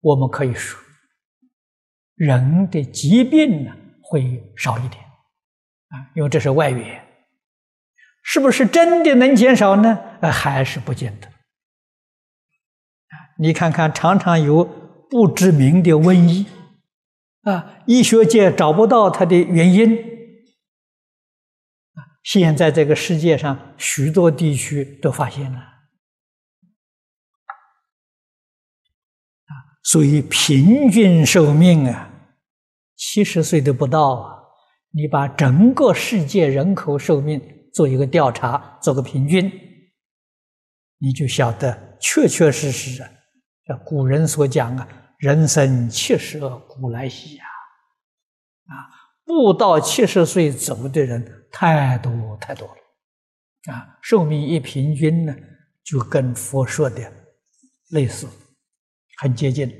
[0.00, 0.80] 我们可以说，
[2.16, 7.06] 人的疾病呢会少一点啊，因为这是外援。
[8.22, 9.98] 是不是真的能减少呢？
[10.20, 11.28] 呃，还是不见得。
[13.38, 14.64] 你看看，常常有
[15.08, 16.46] 不知名的瘟疫，
[17.42, 19.98] 啊，医学界找不到它的原因。
[22.22, 25.69] 现在这个世界上许多地区都发现了。
[29.90, 32.10] 所以平均寿命啊，
[32.96, 34.36] 七十岁都不到啊。
[34.92, 37.40] 你把整个世界人口寿命。
[37.72, 39.48] 做一个调查，做个平均，
[40.98, 43.08] 你就晓得确确实实啊，
[43.84, 47.46] 古人所讲啊，“人生七十古来稀啊”，
[48.74, 48.74] 啊，
[49.24, 55.32] 不到七十岁走的人太多太多了，啊，寿命一平均呢，
[55.84, 57.00] 就跟佛说的
[57.90, 58.26] 类似，
[59.20, 59.70] 很接近。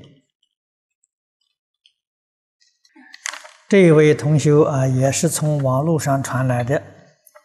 [3.67, 6.83] 这位同学啊，也是从网络上传来的。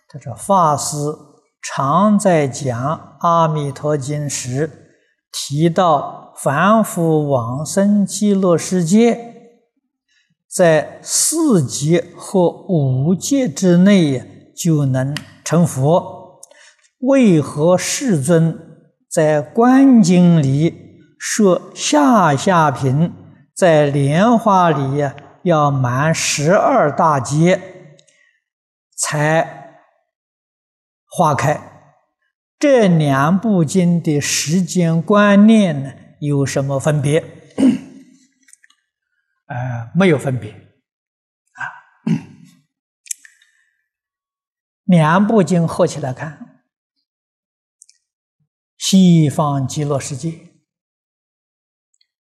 [0.08, 0.96] 他说：“法师
[1.62, 2.78] 常在讲
[3.20, 4.70] 《阿弥陀经》时，
[5.32, 9.54] 提到凡夫往生极乐世界，
[10.46, 16.42] 在四界或五界之内就能成佛。
[16.98, 18.58] 为何世尊
[19.08, 20.85] 在观经里
[21.18, 23.12] 说下下品，
[23.54, 28.02] 在莲花里呀？”要满十二大劫
[28.96, 29.78] 才
[31.08, 31.94] 花开。
[32.58, 37.20] 这两部经的时间观念呢，有什么分别？
[39.46, 41.62] 呃，没有分别啊。
[44.82, 46.64] 两部经合起来看，
[48.76, 50.55] 西方极乐世界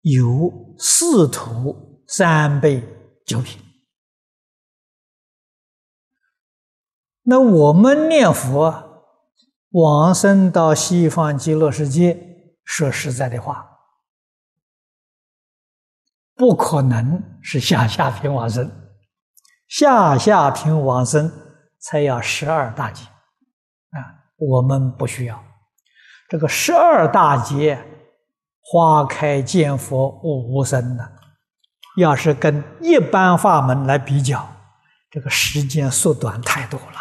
[0.03, 2.83] 有四土三辈。
[3.27, 3.63] 九品。
[7.23, 9.07] 那我们念佛
[9.69, 12.19] 往生到西方极乐世界，
[12.65, 13.71] 说实在的话，
[16.35, 18.69] 不可能是下下品往生，
[19.69, 21.31] 下下品往生
[21.79, 24.27] 才要十二大劫啊！
[24.39, 25.41] 我们不需要
[26.29, 27.90] 这个十二大劫，
[28.73, 31.11] 花开见佛无生的。
[31.97, 34.49] 要是跟一般法门来比较，
[35.11, 36.97] 这个时间缩短太多了。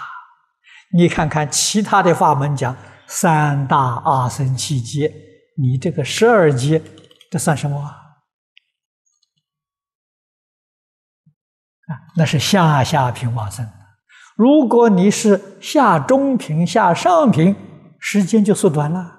[0.92, 5.14] 你看看其他的法门讲三大阿僧祇劫，
[5.58, 6.82] 你这个十二劫，
[7.30, 7.98] 这算什么啊？
[12.16, 13.70] 那是下下品往生。
[14.36, 17.56] 如果你是下中品、下上品，
[18.00, 19.19] 时间就缩短了。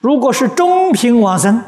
[0.00, 1.58] 如果是中品往生，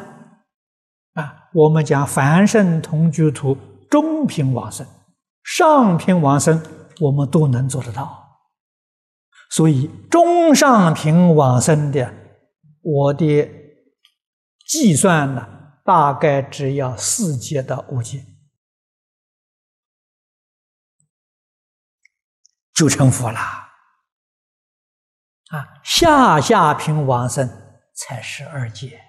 [1.12, 3.54] 啊我们讲凡圣同居土
[3.90, 4.86] 中品往生、
[5.44, 6.62] 上品往生，
[7.00, 8.20] 我们都能做得到。
[9.50, 12.14] 所以中上品往生的，
[12.80, 13.50] 我的
[14.66, 15.46] 计算呢，
[15.84, 18.24] 大概只要四阶到五阶
[22.72, 23.38] 就成佛了。
[23.38, 23.68] 啊，
[25.84, 27.46] 下下品往生
[27.94, 29.00] 才十二阶。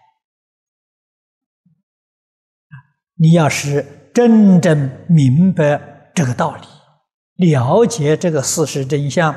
[3.16, 6.68] 你要是真正明白这个道理，
[7.52, 9.36] 了解这个事实真相，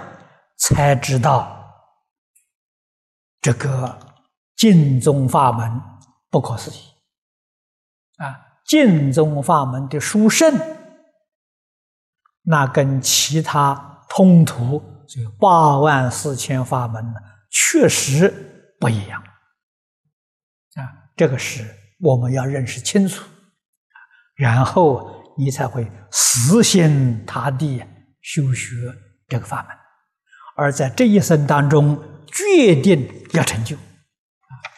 [0.56, 1.74] 才知道
[3.40, 3.98] 这个
[4.56, 5.80] 净宗法门
[6.30, 6.80] 不可思议
[8.16, 8.60] 啊！
[8.64, 10.58] 净宗法门的殊胜，
[12.42, 19.22] 那跟其他通途这八万四千法门呢，确实不一样！
[21.16, 21.64] 这个是
[21.98, 23.24] 我们要认识清楚。
[24.36, 27.82] 然后你才会死心塌地
[28.20, 28.76] 修学
[29.26, 29.76] 这个法门，
[30.56, 33.76] 而在这一生当中决定要成就，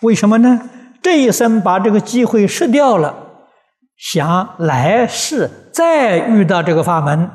[0.02, 0.70] 为什么呢？
[1.02, 3.46] 这一生把这个机会失掉了，
[3.96, 7.30] 想来世再遇到这个法门，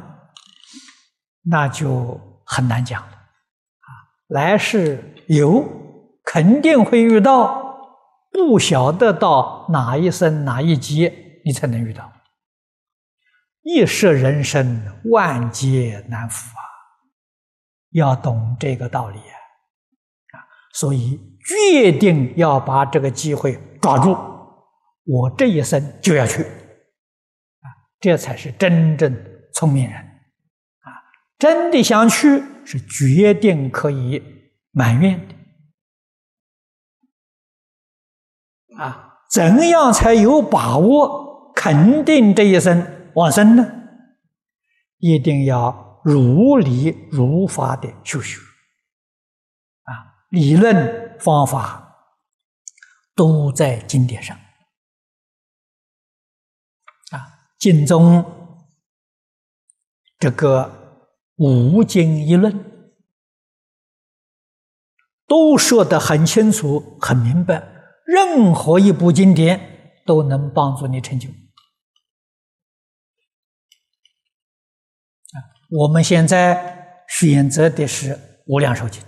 [1.43, 3.07] 那就很难讲了。
[3.07, 3.87] 啊，
[4.27, 5.65] 来世有
[6.23, 7.62] 肯定会遇到，
[8.33, 12.11] 不晓得到哪一生哪一劫你才能遇到。
[13.61, 16.61] 一世人生，万劫难复啊！
[17.91, 19.35] 要懂这个道理啊！
[20.33, 20.43] 啊，
[20.73, 24.17] 所以决定要把这个机会抓住，
[25.05, 27.71] 我这一生就要去啊！
[28.01, 29.15] 这才是真正
[29.53, 30.91] 聪明人啊！
[31.39, 34.21] 真的想去，是决定可以
[34.71, 35.32] 满愿的
[38.77, 39.09] 啊！
[39.29, 43.11] 怎样才有把握肯定这一生？
[43.15, 43.65] 往生呢，
[44.97, 48.39] 一定要如理如法的修学，
[49.83, 51.95] 啊，理论方法
[53.15, 54.37] 都在经典上，
[57.11, 58.23] 啊，经中
[60.19, 62.71] 这个五经一论
[65.27, 67.72] 都说得很清楚、很明白，
[68.05, 71.33] 任何一部经典都能帮助你成就啊。
[75.71, 79.01] 我们现在选择的是《无量寿经》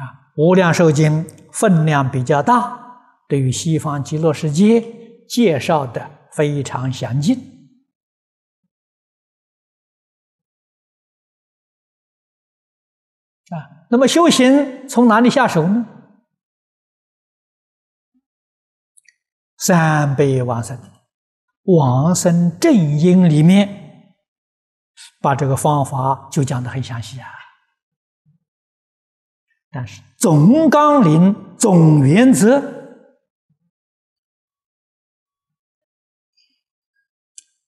[0.00, 7.36] 啊，《无量寿经》分量比较大，对于西方极乐世界介绍的非常详尽
[13.50, 13.88] 啊。
[13.90, 15.94] 那么修行从哪里下手呢？
[19.66, 20.78] 三辈往生。
[21.64, 24.14] 往生正因里面，
[25.20, 27.28] 把这个方法就讲的很详细啊。
[29.70, 32.62] 但是总纲领、总原则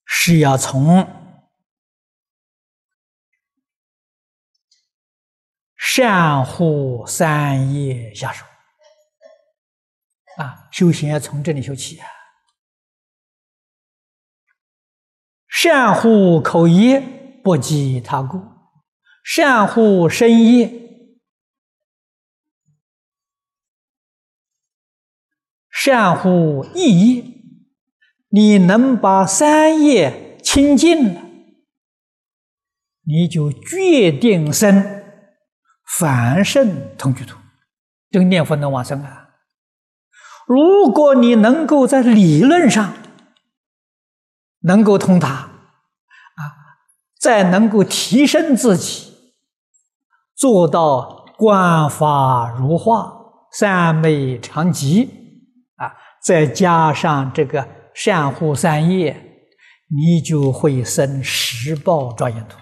[0.05, 1.05] 是要从
[5.77, 8.45] 善护三业下手
[10.39, 12.07] 啊，修行要从这里修起啊。
[15.49, 17.01] 善护口业，
[17.43, 18.39] 不及他故；
[19.25, 20.73] 善护身业。
[25.71, 27.25] 善护意业，
[28.29, 31.23] 你能把三业清净了，
[33.03, 35.03] 你就决定生
[35.99, 37.39] 凡圣同居土，
[38.11, 39.28] 这个念佛能往生啊！
[40.49, 42.95] 如果你能够在理论上
[44.61, 46.41] 能够通达啊，
[47.21, 49.13] 再能够提升自己，
[50.35, 53.13] 做到观法如画，
[53.53, 55.11] 三昧常寂。
[56.25, 59.47] 再加上这个善护三业，
[59.89, 62.57] 你就会生十报庄严土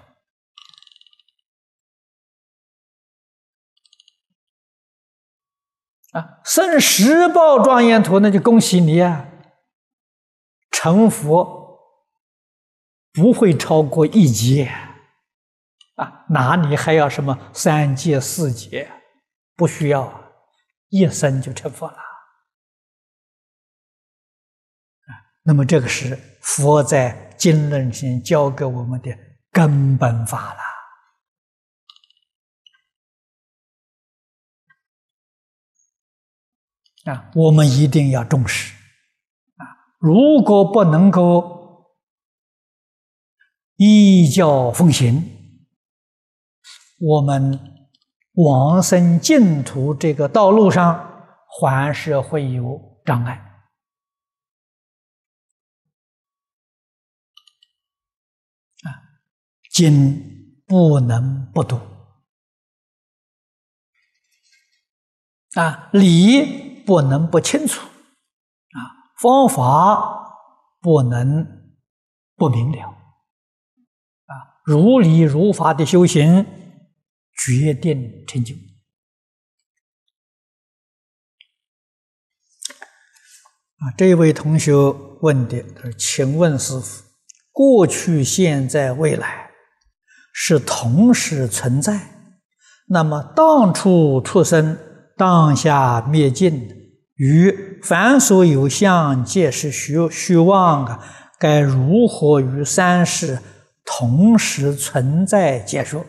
[6.17, 6.41] 啊！
[6.45, 9.29] 生十报庄严土，那就恭喜你啊！
[10.71, 11.79] 成佛
[13.13, 14.73] 不会超过一劫
[15.97, 16.25] 啊！
[16.31, 18.91] 哪里还要什么三界四劫？
[19.55, 20.33] 不需要，
[20.89, 21.95] 一生就成佛了。
[21.95, 22.03] 啊
[25.45, 29.11] 那么，这个是佛在经论上教给我们的
[29.53, 30.61] 根本法了
[37.07, 37.31] 啊！
[37.35, 38.75] 我们一定要重视
[39.57, 39.63] 啊！
[39.99, 41.95] 如果不能够
[43.77, 45.23] 依教奉行，
[46.99, 47.59] 我们
[48.35, 53.35] 往生净土这个道路上还是会有障碍
[58.83, 58.91] 啊。
[59.71, 61.79] 经不能不读
[65.55, 68.79] 啊，理不能不清楚啊，
[69.21, 70.33] 方法
[70.81, 71.45] 不能
[72.37, 72.79] 不明了
[74.27, 74.33] 啊，
[74.65, 76.47] 如理如法的修行，
[77.45, 78.55] 决定成就
[83.79, 83.93] 啊。
[83.99, 84.73] 这位同学
[85.21, 87.05] 问的，他说：“请问师傅，
[87.51, 89.51] 过去、现在、未来？”
[90.39, 91.99] 是同时存在，
[92.89, 94.79] 那么当初出生，
[95.17, 96.69] 当下灭尽，
[97.15, 101.33] 与凡所有相皆是虚虚妄啊！
[101.39, 103.39] 该如何与三世
[103.85, 106.05] 同时存在解说？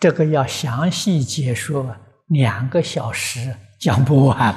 [0.00, 4.54] 这个要详细解说，两个小时讲不完。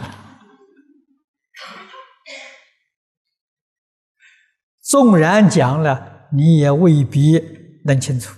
[4.82, 7.40] 纵然讲了，你也未必
[7.86, 8.36] 能清楚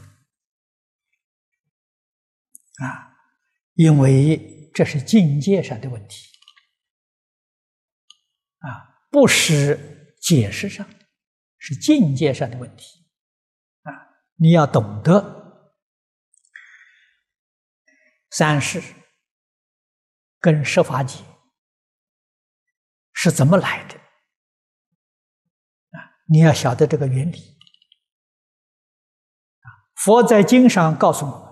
[2.81, 3.15] 啊，
[3.75, 6.27] 因为这是境界上的问题
[8.59, 10.87] 啊，不是解释上，
[11.57, 13.05] 是境界上的问题
[13.83, 13.91] 啊。
[14.35, 15.71] 你要懂得
[18.31, 18.81] 三世
[20.39, 21.19] 跟设法界
[23.13, 23.95] 是怎么来的。
[25.91, 27.59] 啊你要晓得这个原理！
[29.93, 31.42] 佛在经上告诉我们，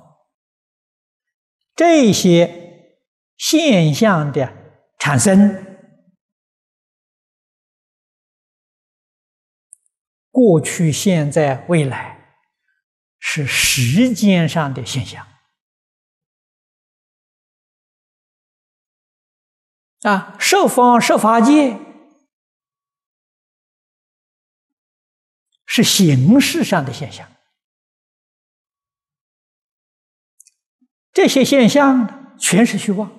[1.75, 2.97] 这些
[3.37, 4.53] 现象的
[4.99, 5.65] 产生，
[10.29, 12.35] 过去、现在、未来，
[13.19, 15.27] 是时间上的现象
[20.01, 20.35] 啊！
[20.39, 21.77] 设方设法界。
[25.73, 27.31] 是形式上的现象，
[31.13, 33.11] 这些现象全是虚妄，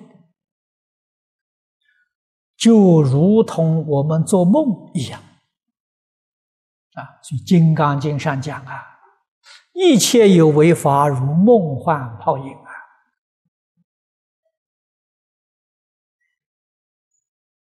[2.57, 5.21] 就如同我们做梦一样
[6.93, 7.21] 啊！
[7.21, 8.83] 所以《金刚经》上讲啊，
[9.73, 12.71] 一切有为法，如梦幻泡影啊，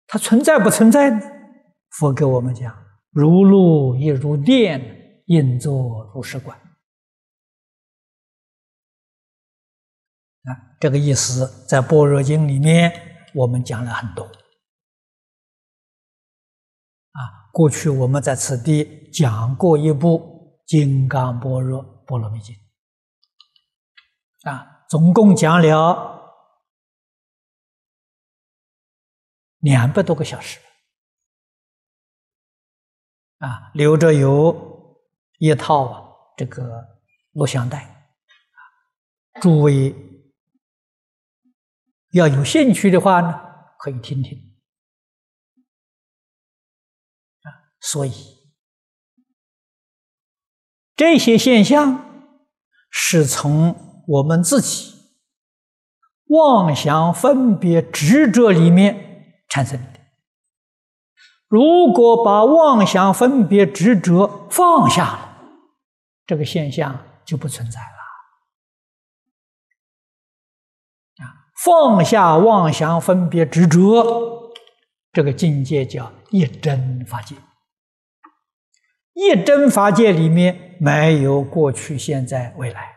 [0.07, 1.21] 它存在不存在呢？
[1.91, 2.75] 佛给我们讲。
[3.11, 6.59] 如露亦如电，应作如是观。
[10.83, 14.25] 这个意思在《般若经》里面我们讲了很多。
[17.13, 20.19] 啊，过去我们在此地讲过一部
[20.67, 22.57] 《金刚般若波罗蜜经》，
[24.51, 26.21] 啊，总共讲了
[29.59, 30.59] 两百多个小时，
[33.39, 34.99] 啊，留着有
[35.39, 36.03] 一套啊
[36.37, 36.85] 这个
[37.35, 39.95] 录像带，啊，诸位
[42.13, 43.41] 要有兴趣的话呢，
[43.79, 44.39] 可以听听。
[47.81, 48.13] 所以，
[50.95, 52.31] 这些现象
[52.89, 54.93] 是从我们自己
[56.27, 60.01] 妄想、分别、执着里面产生的。
[61.49, 65.43] 如果把妄想、分别、执着放下了，
[66.25, 67.81] 这个现象就不存在
[71.65, 74.53] 放下妄想、分别、执着，
[75.13, 77.37] 这个境界叫一真法界。
[79.13, 82.97] 一真法界里面没有过去、现在、未来，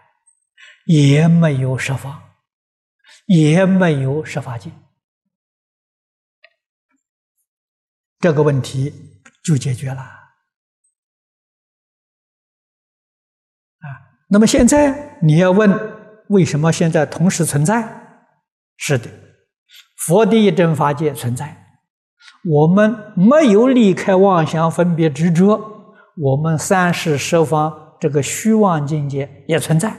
[0.85, 2.37] 也没有十法，
[3.27, 4.71] 也没有十法界，
[8.19, 10.01] 这个问题就解决了。
[10.01, 10.31] 啊，
[14.29, 15.69] 那么现在你要问
[16.29, 18.01] 为什么现在同时存在？
[18.77, 19.09] 是的，
[19.97, 21.65] 佛第一真法界存在，
[22.43, 25.73] 我们没有离开妄想、分别、执着。
[26.17, 29.97] 我们三世十方这个虚妄境界也存在，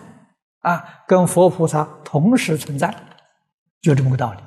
[0.61, 2.95] 啊，跟佛菩萨同时存在，
[3.83, 4.39] 就这么个道理。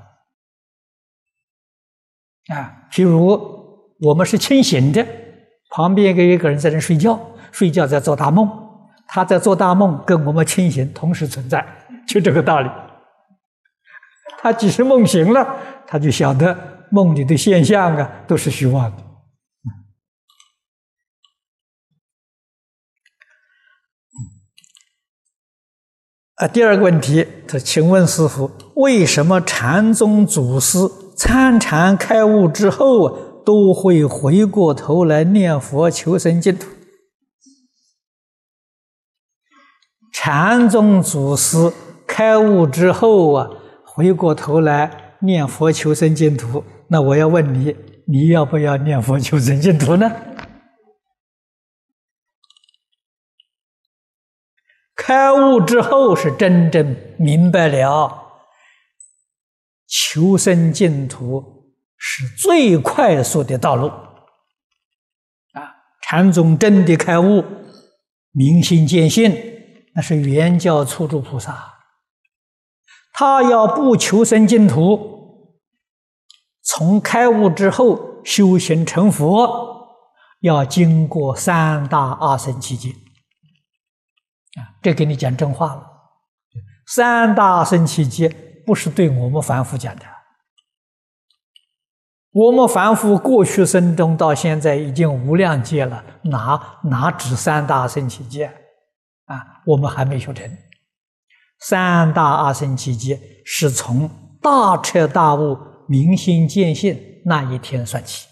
[2.55, 3.39] 啊，譬如
[3.99, 5.05] 我们是清醒的，
[5.69, 7.19] 旁边有一个人在那睡觉，
[7.51, 8.49] 睡觉在做大梦，
[9.07, 11.63] 他在做大梦，跟我们清醒同时存在，
[12.07, 12.69] 就这个道理。
[14.41, 19.03] 他即使梦醒了，他就晓得梦里的现象啊都是虚妄的。
[26.35, 30.79] 啊，第二个问题，他请问师傅，为什么禅宗祖师
[31.17, 36.69] 参禅开悟之后啊都会回过头来念佛求生净土？
[40.13, 41.73] 禅宗祖师
[42.07, 43.49] 开悟之后啊，
[43.99, 47.75] 回过头来念佛求生净土，那我要问你，
[48.07, 50.09] 你要不要念佛求生净土呢？
[54.95, 58.37] 开悟之后是真正明白了，
[59.85, 63.87] 求生净土是最快速的道路。
[63.87, 67.43] 啊，禅宗真的开悟，
[68.31, 69.35] 明心见性，
[69.93, 71.78] 那是圆教初住菩萨。
[73.19, 75.57] 他要不求生净土，
[76.61, 79.89] 从开悟之后修行成佛，
[80.39, 82.95] 要经过三大阿僧祇劫。
[84.81, 85.85] 这给你讲真话了，
[86.87, 88.29] 三大圣奇劫
[88.65, 90.05] 不是对我们凡夫讲的，
[92.31, 98.45] 我们凡夫过去生中到现在已经无量劫了，哪哪止三大圣奇劫
[99.25, 99.61] 啊？
[99.65, 100.49] 我们还没修成。
[101.59, 104.09] 三大阿僧祇劫是从
[104.41, 105.57] 大彻大悟、
[105.87, 108.27] 明心见性那一天算起，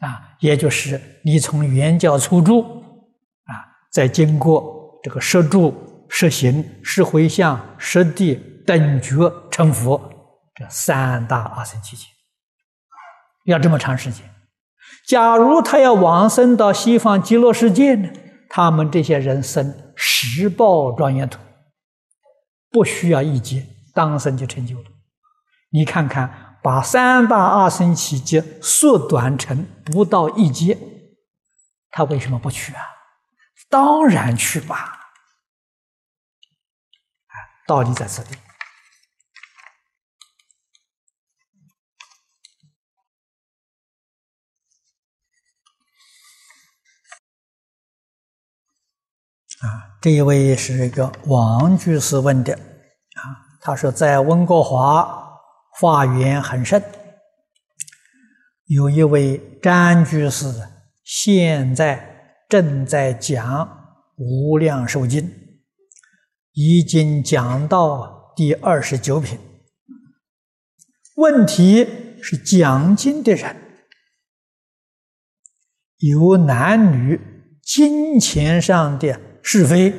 [0.00, 2.78] 啊，也就是你从原教初住。
[3.90, 10.00] 再经过这个十住、十行、十回向、十地等觉成佛，
[10.54, 12.06] 这三大阿僧祇劫，
[13.46, 14.24] 要这么长时间。
[15.08, 18.08] 假如他要往生到西方极乐世界呢？
[18.50, 21.38] 他们这些人生十报庄严土，
[22.68, 24.90] 不需要一劫，当生就成就了。
[25.70, 30.76] 你看看，把三大阿僧祇劫缩短成不到一劫，
[31.92, 32.82] 他为什么不去啊？
[33.68, 34.76] 当然去吧，
[37.28, 37.34] 啊，
[37.68, 38.30] 道理在这里。
[49.60, 53.20] 啊，这一位是一个王居士问的，啊，
[53.60, 55.38] 他说在温哥华
[55.80, 56.82] 法缘很盛，
[58.66, 60.52] 有一位张居士
[61.04, 62.08] 现在。
[62.50, 63.64] 正在讲
[64.16, 65.22] 《无量寿经》，
[66.52, 69.38] 已经讲到第二十九品。
[71.14, 71.86] 问题
[72.20, 73.54] 是讲经的人
[75.98, 77.20] 有男女、
[77.62, 79.94] 金钱上的是非，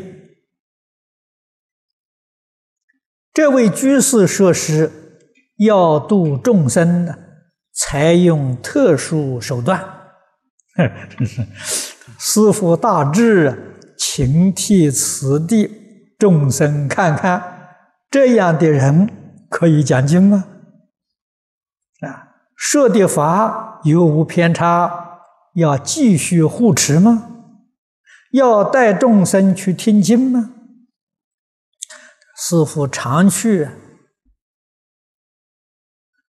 [3.33, 4.91] 这位居士说是
[5.57, 7.15] 要度众生呢，
[7.73, 9.83] 采用特殊手段。
[12.19, 17.69] 师傅大智，请替此地众生看看，
[18.09, 19.09] 这样的人
[19.49, 20.45] 可以讲经吗？
[22.01, 25.09] 啊，说的法有无偏差？
[25.55, 27.40] 要继续护持吗？
[28.31, 30.53] 要带众生去听经吗？
[32.37, 33.69] 师傅常去，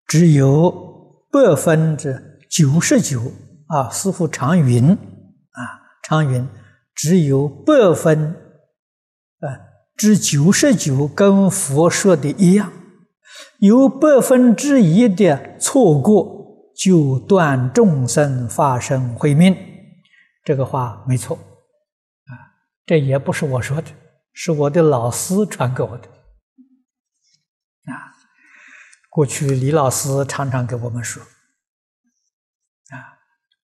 [0.06, 3.32] 只有百分之九十九
[3.68, 3.88] 啊。
[3.88, 5.60] 师傅常云啊，
[6.02, 6.46] 常云
[6.94, 8.34] 只有百分
[9.40, 9.46] 啊
[9.96, 12.72] 之九十九跟佛说的一样，
[13.60, 19.56] 有百分之一的错过，就断众生发生慧命。
[20.44, 21.38] 这个话没错。
[22.84, 23.90] 这也不是我说的，
[24.32, 26.08] 是我的老师传给我的。
[27.84, 28.14] 啊，
[29.10, 31.22] 过去李老师常常给我们说，
[32.90, 33.18] 啊，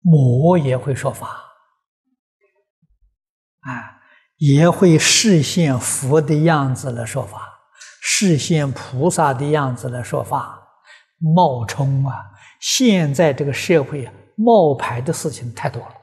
[0.01, 1.29] 魔也会说法，
[3.61, 4.03] 啊，
[4.37, 7.61] 也会示现佛的样子来说法，
[8.01, 10.61] 示现菩萨的样子来说法。
[11.19, 15.95] 冒充啊，现在这个社会啊，冒牌的事情太多了，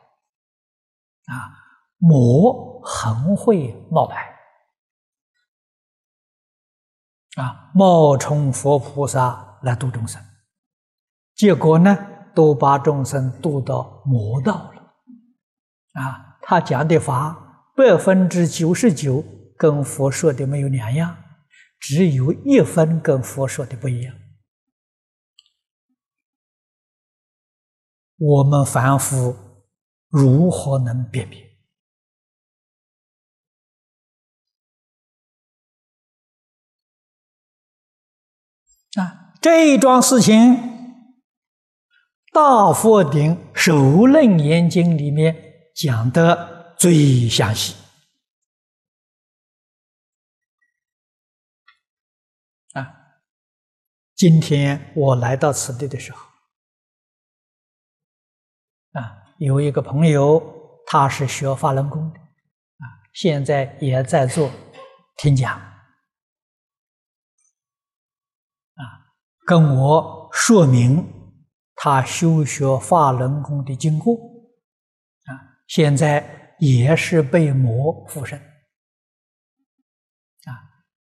[1.25, 1.58] 啊。
[1.99, 4.25] 魔很会冒牌
[7.35, 10.21] 啊，冒充佛菩萨来度众生，
[11.35, 11.95] 结果呢，
[12.33, 14.81] 都把众生度到魔道了
[16.01, 16.39] 啊！
[16.41, 19.23] 他讲的法百分之九十九
[19.57, 21.23] 跟佛说的没有两样，
[21.79, 24.15] 只有一分跟佛说的不一样。
[28.17, 29.35] 我们凡夫
[30.09, 31.48] 如何能辨别？
[38.99, 40.35] 啊，这一桩事情，
[42.33, 45.35] 《大佛顶首楞严经》里面
[45.75, 47.75] 讲的最详细。
[52.73, 52.85] 啊，
[54.15, 56.19] 今天我来到此地的时候，
[58.91, 60.43] 啊，有一个朋友，
[60.87, 62.83] 他是学法轮功的，啊，
[63.13, 64.51] 现在也在做
[65.17, 65.68] 听讲。
[69.49, 71.03] 跟我说明
[71.73, 74.13] 他修学法轮功的经过
[75.25, 78.37] 啊，现在也是被魔附身
[80.45, 80.53] 啊，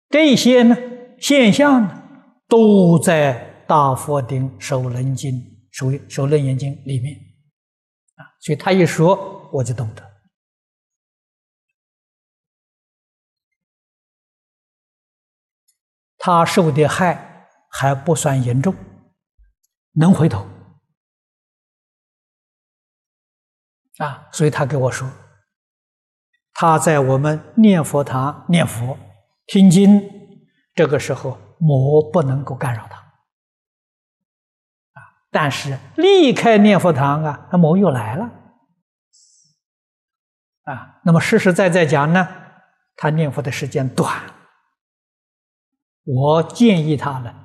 [0.08, 0.78] 这些呢
[1.20, 2.04] 现象呢
[2.48, 5.34] 都在《大佛顶首楞经》
[5.70, 7.18] 首首楞严经里面
[8.16, 10.10] 啊，所以他一说我就懂得，
[16.18, 17.27] 他受的害。
[17.80, 18.74] 还不算严重，
[19.94, 20.48] 能回头
[24.00, 24.28] 啊！
[24.32, 25.08] 所以他跟我说，
[26.54, 28.98] 他在我们念佛堂念佛、
[29.46, 30.02] 听经，
[30.74, 32.98] 这个时候魔不能够干扰他
[35.00, 35.02] 啊。
[35.30, 38.26] 但是离开念佛堂啊，那魔又来了
[40.64, 41.00] 啊。
[41.04, 42.28] 那么实实在在讲呢，
[42.96, 44.34] 他念佛的时间短，
[46.06, 47.44] 我建议他呢。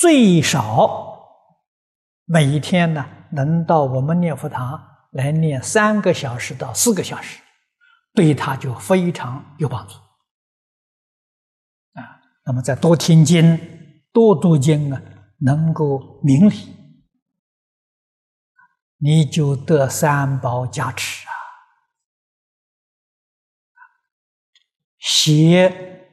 [0.00, 1.28] 最少
[2.24, 7.38] 每一天呢，能到我们念佛堂来念三个小时到四个小时，
[8.14, 9.92] 对他就非常有帮助
[12.00, 12.22] 啊。
[12.46, 13.58] 那么再多听经、
[14.10, 15.02] 多读经啊，
[15.40, 16.74] 能够明理，
[18.96, 21.32] 你就得三宝加持啊，
[24.98, 26.08] 邪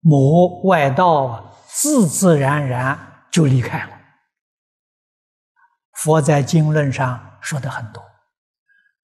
[0.00, 1.48] 魔外道啊。
[1.74, 3.98] 自自然然就离开了。
[5.92, 8.02] 佛在经论上说的很多，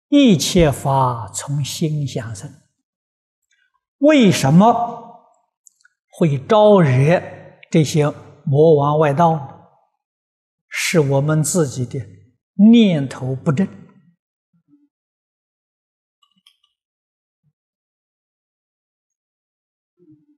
[0.09, 2.51] 一切法从心想生。
[3.97, 5.30] 为什么
[6.09, 7.22] 会招惹
[7.72, 8.14] 这些
[8.45, 9.49] 魔王外道呢？
[10.68, 11.99] 是我们自己的
[12.55, 13.68] 念头不正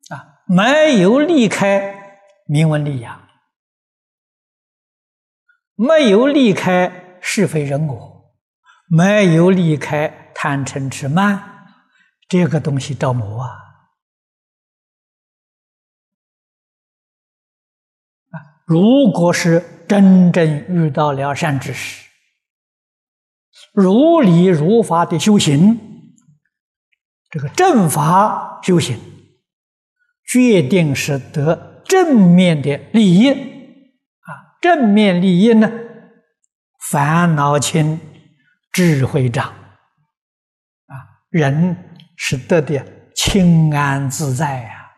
[0.09, 2.05] 啊，没有离开。
[2.45, 3.27] 名闻利养，
[5.73, 8.35] 没有离开是非人我，
[8.87, 11.65] 没有离开贪嗔痴慢，
[12.27, 13.49] 这个东西着魔啊！
[18.29, 22.07] 啊，如果是真正遇到了善知识，
[23.73, 26.13] 如理如法的修行，
[27.31, 28.99] 这个正法修行。
[30.27, 34.57] 决定是得正面的利益啊！
[34.61, 35.71] 正面利益呢，
[36.89, 37.99] 烦恼轻，
[38.71, 40.93] 智慧长啊，
[41.29, 41.77] 人
[42.15, 44.91] 是得的清安自在呀，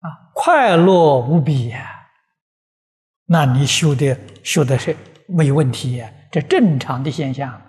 [0.00, 2.08] 啊，快乐无比呀。
[3.26, 4.96] 那你修的修的是
[5.28, 7.62] 没问题呀，这正常的现象。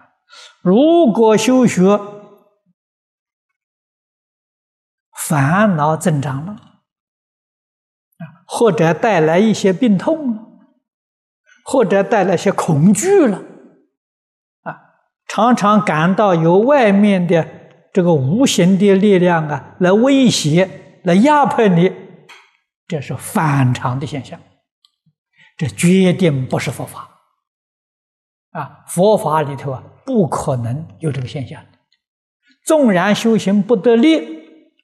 [0.61, 1.99] 如果修学
[5.31, 6.57] 烦恼增长了，
[8.45, 10.43] 或者带来一些病痛了，
[11.63, 13.37] 或者带来些恐惧了，
[14.63, 14.75] 啊，
[15.29, 17.47] 常常感到有外面的
[17.93, 21.89] 这个无形的力量啊来威胁、来压迫你，
[22.89, 24.37] 这是反常的现象。
[25.57, 27.07] 这决定不是佛法
[28.51, 28.83] 啊！
[28.87, 31.63] 佛法里头啊，不可能有这个现象。
[32.65, 34.40] 纵然修行不得力，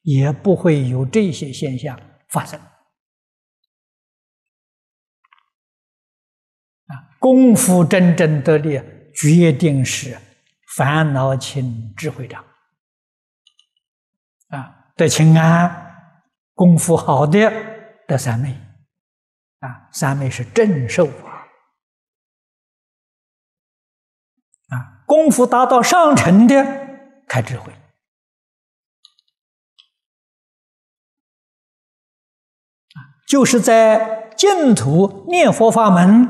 [0.08, 2.00] 也不会有这些现象
[2.30, 2.58] 发生。
[6.86, 8.82] 啊，功夫真正得力，
[9.14, 10.18] 决定是
[10.78, 12.42] 烦恼轻，智慧长。
[14.48, 16.16] 啊，得清安，
[16.54, 17.52] 功夫好的
[18.08, 18.58] 得三昧。
[19.60, 21.50] 啊，三昧是正受法，
[24.70, 26.64] 啊，功夫达到上乘的
[27.28, 27.74] 开智慧，
[33.28, 36.28] 就是在净土念佛法门，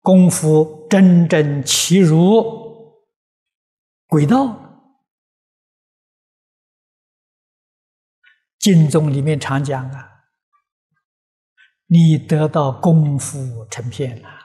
[0.00, 3.02] 功夫真正起入
[4.06, 4.60] 轨道。
[8.58, 10.12] 经宗里面常讲啊。
[11.86, 14.40] 你得到功夫成片了，啊，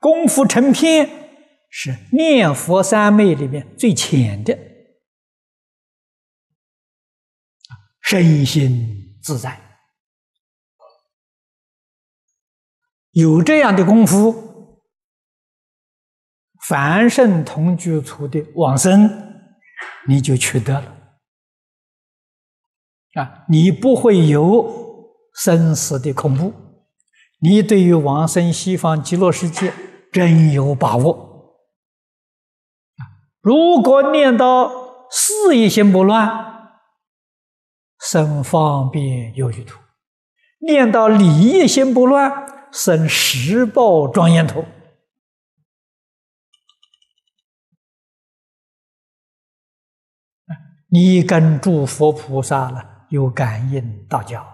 [0.00, 1.08] 功夫成片
[1.70, 4.58] 是念佛三昧里面最浅的，
[8.10, 9.60] 身心自在，
[13.12, 14.80] 有这样的功夫，
[16.66, 19.08] 凡圣同居处的往生，
[20.08, 20.96] 你就取得了。
[23.14, 26.52] 啊，你不会有生死的恐怖，
[27.38, 29.72] 你对于往生西方极乐世界
[30.12, 31.54] 真有把握。
[33.40, 36.49] 如果念到事业心不乱，
[38.10, 39.78] 生方便有余土；
[40.58, 44.64] 念到理业心不乱，生十报庄严土。
[50.88, 53.06] 你跟诸佛菩萨了。
[53.10, 54.46] 有感应道教，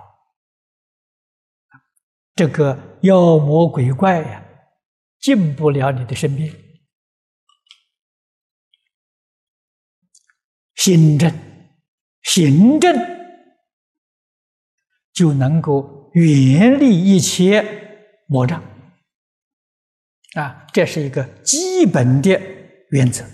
[2.34, 4.42] 这个妖魔鬼怪呀，
[5.20, 6.54] 进不了你的身边。
[10.74, 11.30] 心正、
[12.22, 13.15] 行正，
[15.16, 17.64] 就能够远离一切
[18.28, 18.62] 魔障。
[20.34, 22.38] 啊，这是一个基本的
[22.90, 23.24] 原则。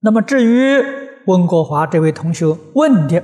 [0.00, 0.82] 那么至于，
[1.26, 3.22] 温国华这位同学问的，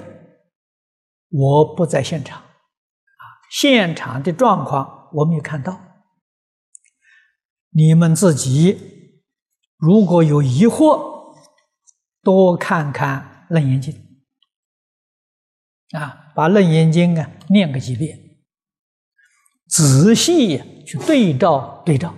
[1.30, 5.80] 我不在现场，啊，现场的状况我没有看到。
[7.70, 9.22] 你们自己
[9.78, 11.34] 如果有疑惑，
[12.22, 13.94] 多看看《楞严经》，
[15.92, 18.18] 啊，把《楞严经》啊念个几遍，
[19.66, 22.14] 仔细去对照对照，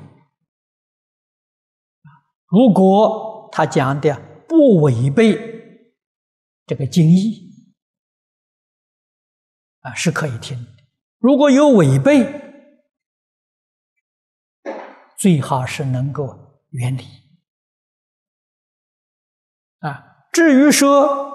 [2.47, 5.53] 如果他讲的不违背。
[6.66, 7.68] 这个经义
[9.81, 10.70] 啊是可以听的，
[11.18, 12.25] 如果有违背，
[15.18, 17.05] 最好是能够远离。
[19.81, 21.34] 啊，至于说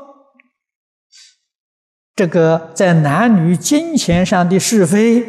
[2.19, 5.23] 这个在男女金钱上的是非，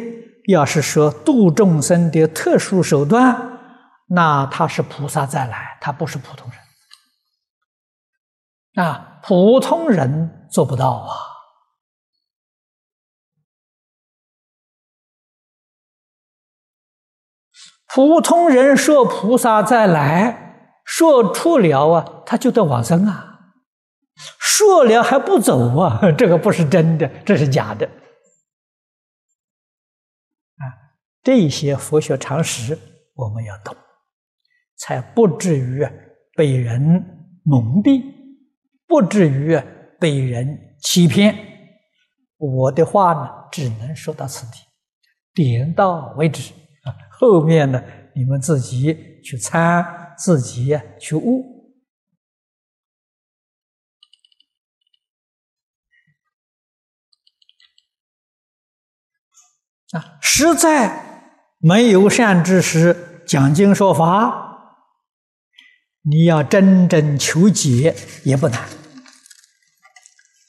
[0.49, 3.59] 要是说度众生的特殊手段，
[4.09, 6.51] 那他是菩萨再来，他不是普通
[8.75, 8.85] 人。
[8.85, 11.15] 啊，普通人做不到啊！
[17.87, 23.30] 普通人说菩萨再来说出了啊，他就得往生啊，
[24.39, 27.85] 说了还不走啊， 这个不是真的，这是假的。
[30.55, 30.63] 啊，
[31.23, 32.77] 这些佛学常识
[33.15, 33.75] 我们要懂，
[34.77, 35.87] 才不至于
[36.35, 36.81] 被人
[37.43, 38.19] 蒙蔽。
[38.87, 39.57] 不至于
[40.01, 41.33] 被人欺骗。
[42.37, 44.57] 我的话呢，只能说到此地，
[45.33, 46.51] 点到为止。
[46.83, 47.81] 啊，后面呢，
[48.13, 48.93] 你们自己
[49.23, 51.50] 去参，自己去悟。
[59.91, 61.27] 啊，实在
[61.59, 64.87] 没有善知识讲经说法，
[66.03, 68.69] 你要真正求解也不难。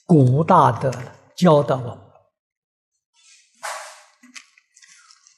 [0.06, 0.92] 古大德
[1.36, 1.98] 教导我们：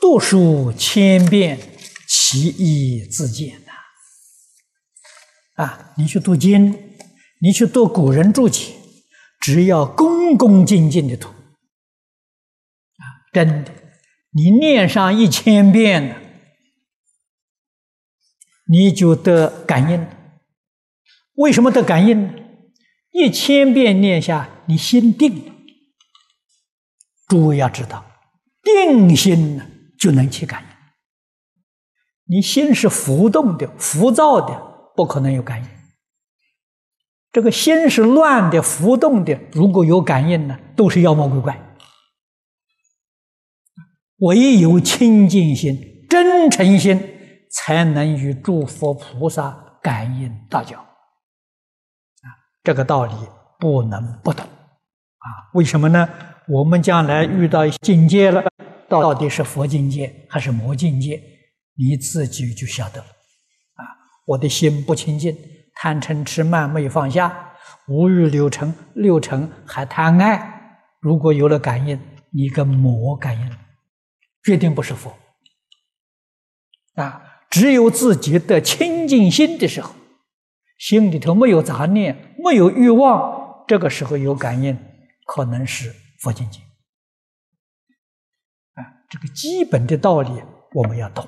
[0.00, 1.59] 读书千遍，
[2.09, 3.72] 其义自见呐。
[5.64, 6.96] 啊，你去读经，
[7.40, 8.74] 你去读古人注解，
[9.40, 13.72] 只要恭恭敬敬的读，啊，真的，
[14.35, 16.16] 你念上一千遍，
[18.66, 20.07] 你就得感应。
[21.35, 22.35] 为什么得感应呢？
[23.12, 25.53] 一千遍念下，你心定了。
[27.28, 28.05] 诸位要知道，
[28.62, 29.66] 定心呢，
[29.99, 30.68] 就能起感应。
[32.26, 34.74] 你心是浮动的、浮躁的。
[34.97, 35.68] 不可能有感应。
[37.32, 41.64] 这个心是乱的、浮动的，如果有感应呢，都是妖魔鬼怪。
[44.19, 47.01] 唯有清净心、真诚心，
[47.51, 50.79] 才能与诸佛菩萨感应道交。
[50.79, 52.27] 啊，
[52.62, 53.15] 这个道理
[53.59, 54.45] 不能不懂。
[54.45, 56.09] 啊，为什么呢？
[56.47, 58.45] 我们将来遇到境界了，
[58.89, 61.21] 到底是佛境界还是魔境界，
[61.77, 63.07] 你自己就晓得了。
[63.77, 63.83] 啊
[64.27, 65.37] 我的心不清净，
[65.75, 67.53] 贪嗔痴慢没放下，
[67.89, 70.79] 五欲六尘，六尘还贪爱。
[71.01, 71.99] 如果有了感应，
[72.31, 73.51] 你跟魔感应，
[74.45, 75.16] 决定不是佛。
[76.95, 79.95] 啊，只有自己的清净心的时候，
[80.78, 84.78] 心里头没有杂念，没有欲望，这个时候有感应，
[85.26, 86.61] 可能是佛境界。
[88.74, 90.30] 啊，这个基本的道理
[90.72, 91.26] 我们要懂。